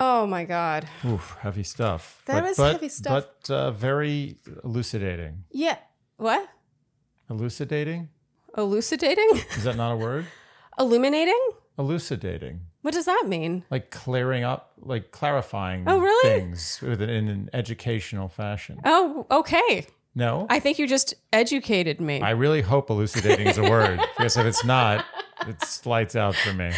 [0.00, 0.86] Oh my God.
[1.04, 2.22] Oof, heavy stuff.
[2.26, 3.26] That but, was but- heavy stuff.
[3.46, 5.44] But uh, very elucidating.
[5.50, 5.76] Yeah.
[6.16, 6.48] What?
[7.30, 8.08] Elucidating?
[8.56, 9.28] Elucidating?
[9.56, 10.26] Is that not a word?
[10.78, 11.38] Illuminating?
[11.78, 12.54] Elucidating.
[12.54, 13.64] What What does that mean?
[13.70, 16.40] like clearing up, like clarifying Oh, really?
[16.40, 18.80] things with in an educational fashion.
[18.84, 19.86] Oh, okay.
[20.18, 22.20] No, I think you just educated me.
[22.20, 25.04] I really hope elucidating is a word because if it's not,
[25.46, 26.72] it slides out for me.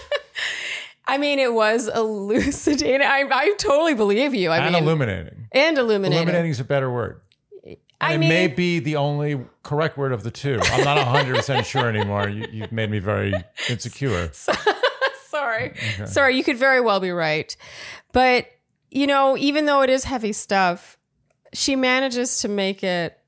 [1.06, 3.06] I mean, it was elucidating.
[3.06, 4.50] I, I totally believe you.
[4.50, 5.46] I and mean, illuminating.
[5.52, 6.16] and illuminating.
[6.16, 7.20] Illuminating is a better word.
[7.64, 10.58] And I it mean, may be the only correct word of the two.
[10.60, 12.28] I'm not 100% sure anymore.
[12.28, 13.34] You, you've made me very
[13.70, 14.30] insecure.
[15.28, 15.74] sorry,
[16.06, 16.36] sorry.
[16.36, 17.56] You could very well be right,
[18.12, 18.46] but
[18.90, 20.97] you know, even though it is heavy stuff,
[21.52, 23.18] she manages to make it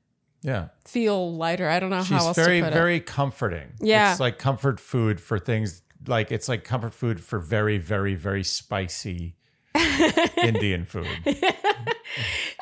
[0.41, 0.69] Yeah.
[0.85, 1.67] feel lighter.
[1.69, 3.73] I don't know how She's else very, to put very comforting.
[3.79, 4.11] Yeah.
[4.11, 8.43] It's like comfort food for things like it's like comfort food for very, very, very
[8.43, 9.35] spicy
[10.37, 11.07] Indian food.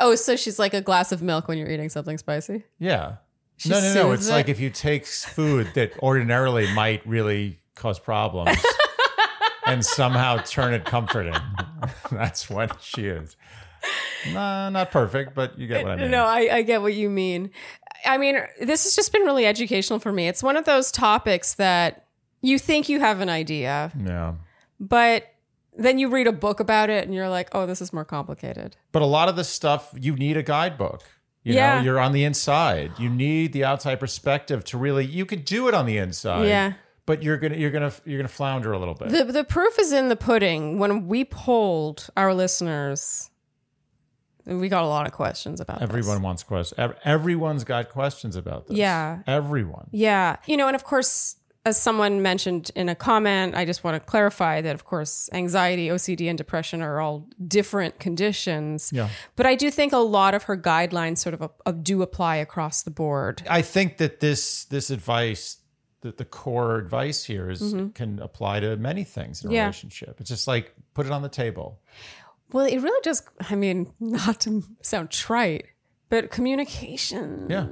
[0.01, 2.63] Oh, so she's like a glass of milk when you're eating something spicy.
[2.77, 3.15] Yeah.
[3.57, 4.11] She no, no, no.
[4.13, 8.57] It's like if you take food that ordinarily might really cause problems
[9.65, 11.35] and somehow turn it comforting.
[12.11, 13.35] That's what she is.
[14.31, 16.11] Nah, not perfect, but you get what I uh, mean.
[16.11, 17.51] No, I, I get what you mean.
[18.05, 20.27] I mean, this has just been really educational for me.
[20.27, 22.05] It's one of those topics that
[22.41, 24.35] you think you have an idea, Yeah.
[24.79, 25.25] but
[25.77, 28.75] then you read a book about it and you're like, oh, this is more complicated.
[28.91, 31.03] But a lot of this stuff, you need a guidebook.
[31.43, 31.77] You Yeah.
[31.77, 32.91] know, you're on the inside.
[32.99, 35.05] You need the outside perspective to really.
[35.05, 36.47] You could do it on the inside.
[36.47, 36.73] Yeah.
[37.05, 39.09] But you're gonna you're gonna you're gonna flounder a little bit.
[39.09, 40.77] The, the proof is in the pudding.
[40.79, 43.28] When we polled our listeners,
[44.49, 45.89] we got a lot of questions about this.
[45.89, 46.91] Everyone wants questions.
[47.03, 48.77] Everyone's got questions about this.
[48.77, 49.19] Yeah.
[49.27, 49.87] Everyone.
[49.91, 50.37] Yeah.
[50.45, 51.35] You know, and of course,
[51.65, 55.89] as someone mentioned in a comment, I just want to clarify that, of course, anxiety,
[55.89, 58.91] OCD, and depression are all different conditions.
[58.93, 59.09] Yeah.
[59.35, 62.83] But I do think a lot of her guidelines sort of uh, do apply across
[62.83, 63.43] the board.
[63.49, 65.57] I think that this this advice,
[66.01, 69.55] that the core advice here is- can apply to many things in a Mm-hmm.
[69.55, 69.63] Yeah.
[69.63, 70.15] relationship.
[70.21, 71.81] It's just like put it on the table.
[72.51, 75.65] Well, it really does, I mean, not to sound trite,
[76.09, 77.47] but communication.
[77.49, 77.67] Yeah.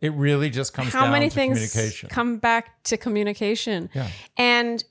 [0.00, 2.08] It really just comes How down many to things communication.
[2.08, 3.90] come back to communication?
[3.92, 4.08] Yeah.
[4.36, 4.82] And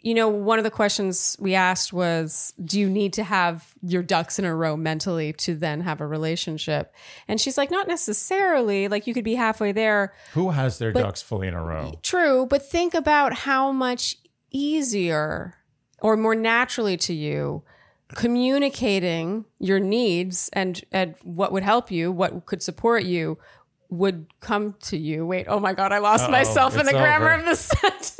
[0.00, 4.02] you know, one of the questions we asked was, do you need to have your
[4.02, 6.94] ducks in a row mentally to then have a relationship?
[7.26, 8.86] And she's like, not necessarily.
[8.86, 10.14] Like you could be halfway there.
[10.34, 11.94] Who has their ducks fully in a row?
[12.02, 14.16] True, but think about how much
[14.52, 15.54] easier
[16.00, 17.64] or more naturally to you
[18.14, 23.38] communicating your needs and and what would help you, what could support you
[23.90, 25.24] would come to you.
[25.26, 27.40] Wait, oh my god, I lost Uh-oh, myself in the grammar over.
[27.40, 28.16] of the sentence.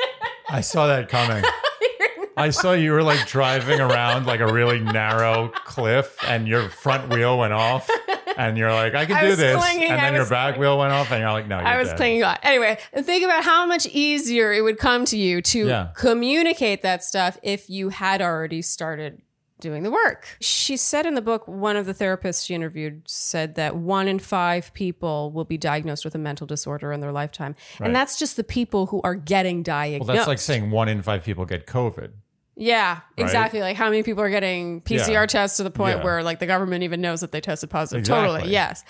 [0.48, 1.42] I saw that coming.
[2.38, 7.08] I saw you were like driving around like a really narrow cliff and your front
[7.12, 7.90] wheel went off
[8.36, 9.60] and you're like, I can do this.
[9.60, 11.88] clinging, and then your back wheel went off and you're like, no, you're I was
[11.88, 11.96] dead.
[11.96, 12.36] clinging on.
[12.44, 15.88] Anyway, think about how much easier it would come to you to Yeah.
[15.96, 19.20] communicate that stuff if you had already started
[19.60, 20.26] doing the work.
[20.40, 24.18] She said in the book, one of the therapists she interviewed said that one in
[24.18, 27.54] five people will be diagnosed with a mental disorder in their lifetime.
[27.80, 27.86] Right.
[27.88, 30.08] And that's just the people who are getting Well, diagnosed.
[30.12, 32.10] that's like saying one in five people get COVID.
[32.56, 33.60] yeah, exactly.
[33.60, 35.26] Like how many people are getting PCR Yeah.
[35.26, 36.04] tests to the point Yeah.
[36.04, 38.00] where like the government even knows that they tested positive.
[38.00, 38.28] Exactly.
[38.34, 38.52] Totally.
[38.52, 38.84] Yes.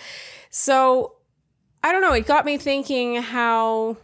[0.50, 1.14] So
[1.84, 2.12] I don't know.
[2.12, 3.96] It got me thinking how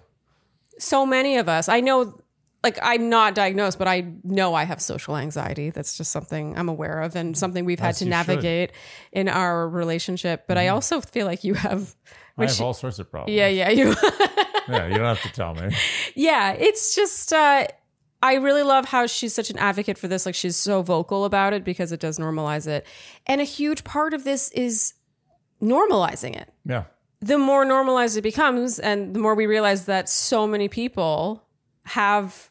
[0.78, 2.18] so many of us, I know,
[2.64, 5.70] like I'm not diagnosed, but I know I have social anxiety.
[5.70, 8.26] That's just something I'm aware of and something we've had As to you should.
[8.28, 8.72] navigate
[9.12, 10.46] in our relationship.
[10.48, 11.94] But I also feel like you have,
[12.36, 13.36] I have all sorts of problems.
[13.36, 13.94] yeah, yeah, you.
[14.66, 15.76] Yeah, you don't have to tell me.
[16.16, 17.66] yeah, it's just uh
[18.22, 20.24] I really love how she's such an advocate for this.
[20.24, 22.86] Like she's so vocal about it because it does normalize it.
[23.26, 24.94] And a huge part of this is
[25.62, 26.50] normalizing it.
[26.64, 26.84] Yeah.
[27.20, 31.44] The more normalized it becomes and the more we realize that so many people
[31.84, 32.50] have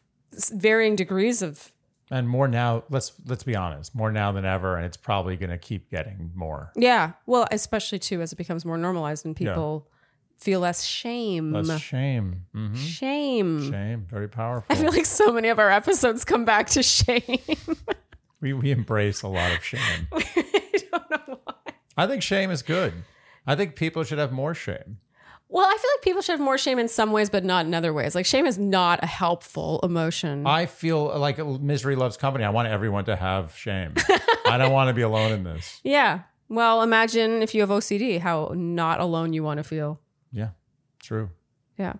[0.54, 1.72] varying degrees of
[2.10, 5.58] And more now, let's let's be honest, more now than ever, and it's probably gonna
[5.58, 6.70] keep getting more.
[6.76, 9.88] yeah, well, especially too as it becomes more normalized and people
[10.36, 11.52] feel less shame.
[11.52, 12.44] Less shame.
[12.52, 13.70] hmm shame.
[13.70, 14.04] Shame.
[14.08, 14.66] Very powerful.
[14.74, 17.38] I feel like so many of our episodes come back to shame.
[18.40, 20.08] we, we embrace a lot of shame.
[20.12, 21.54] I don't know why.
[21.96, 22.92] I think shame is good.
[23.46, 24.98] I think people should have more shame.
[25.54, 27.74] Well, I feel like people should have more shame in some ways, but not in
[27.74, 28.16] other ways.
[28.16, 30.48] Like shame is not a helpful emotion.
[30.48, 32.42] I feel like misery loves company.
[32.44, 33.94] I want everyone to have shame.
[34.46, 35.80] I don't want to be alone in this.
[35.84, 36.22] yeah.
[36.48, 40.00] Well, imagine if you have OCD, how not alone you want to feel.
[40.32, 40.48] Yeah,
[41.00, 41.30] true.
[41.78, 41.94] Yeah.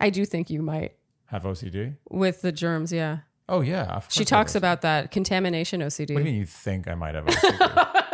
[0.00, 0.96] I do think you might
[1.26, 1.96] Have OCD?
[2.08, 2.90] with the germs.
[2.90, 3.18] Yeah.
[3.50, 4.00] Oh yeah.
[4.08, 5.98] She talks about that contamination OCD.
[6.00, 8.08] What do you mean you think I might have OCD?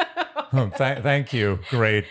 [0.53, 2.07] Oh, thank, thank you, great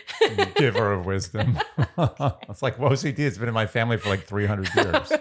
[0.56, 1.60] giver of wisdom.
[1.78, 3.20] it's like OCD.
[3.20, 5.12] It's been in my family for like 300 years.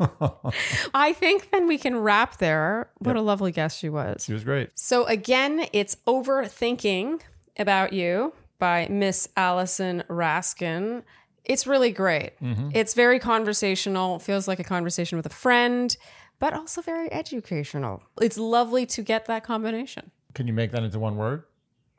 [0.94, 2.90] I think then we can wrap there.
[2.98, 4.24] What a lovely guest she was.
[4.24, 4.70] She was great.
[4.74, 7.20] So again, it's Overthinking
[7.58, 11.02] About You by Miss Allison Raskin.
[11.44, 12.32] It's really great.
[12.40, 12.70] Mm-hmm.
[12.72, 15.96] It's very conversational, feels like a conversation with a friend,
[16.38, 18.02] but also very educational.
[18.20, 20.10] It's lovely to get that combination.
[20.34, 21.44] Can you make that into one word?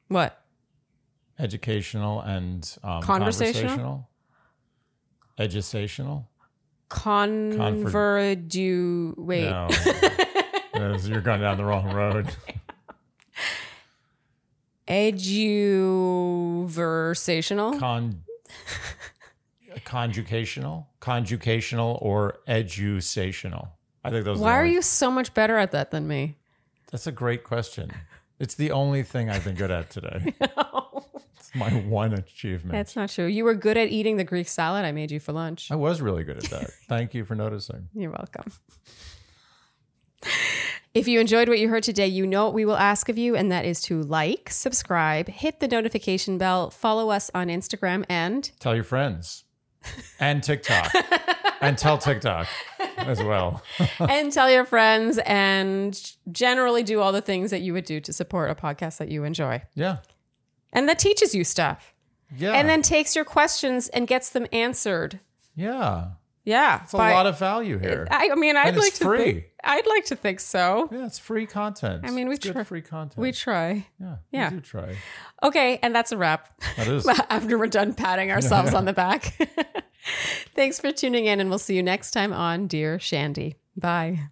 [0.09, 0.39] What?
[1.39, 4.07] Educational and um, Conversational?
[5.37, 5.39] conversational?
[5.39, 6.29] Educational?
[6.89, 9.17] Converdu.
[9.17, 9.49] Wait.
[9.49, 9.67] No.
[10.75, 12.29] You're going down the wrong road.
[14.87, 17.79] Eduversational.
[17.79, 18.21] Con
[19.83, 23.69] conjugational, conjugational, or educational.
[24.03, 24.39] I think those.
[24.39, 26.37] Why the are you so much better at that than me?
[26.91, 27.91] That's a great question.
[28.39, 30.33] It's the only thing I've been good at today.
[31.37, 32.71] It's my one achievement.
[32.71, 33.27] That's not true.
[33.27, 35.69] You were good at eating the Greek salad I made you for lunch.
[35.69, 36.71] I was really good at that.
[36.87, 37.89] Thank you for noticing.
[37.93, 38.51] You're welcome.
[40.95, 43.35] If you enjoyed what you heard today, you know what we will ask of you,
[43.35, 48.49] and that is to like, subscribe, hit the notification bell, follow us on Instagram, and
[48.59, 49.43] Tell your friends
[50.19, 50.91] and TikTok
[51.61, 52.47] and tell TikTok
[52.97, 53.61] as well.
[53.99, 58.13] and tell your friends, and generally do all the things that you would do to
[58.13, 59.97] support a podcast that you enjoy Yeah.
[60.73, 61.93] and that teaches you stuff,
[62.35, 62.51] Yeah.
[62.53, 65.19] and then takes your questions and gets them answered.
[65.55, 66.07] yeah.
[66.47, 68.07] Yeah, It's a lot of value here.
[68.11, 69.03] I, I mean, I'd And like to.
[69.03, 69.17] free.
[69.31, 70.87] Think, I'd like to think so.
[70.91, 72.03] yeah, it's free content.
[72.05, 73.17] I mean, we try- free content.
[73.17, 73.87] We try.
[73.99, 74.49] yeah, yeah.
[74.51, 74.95] we do try.
[75.41, 76.53] Okay, and that's a wrap.
[76.77, 77.07] That is.
[77.31, 79.33] After we're done patting ourselves on the back.
[80.53, 83.55] Thanks for tuning in, and we'll see you next time on Dear Shandy.
[83.75, 84.29] Bye.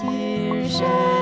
[0.00, 1.17] Dear Shandy.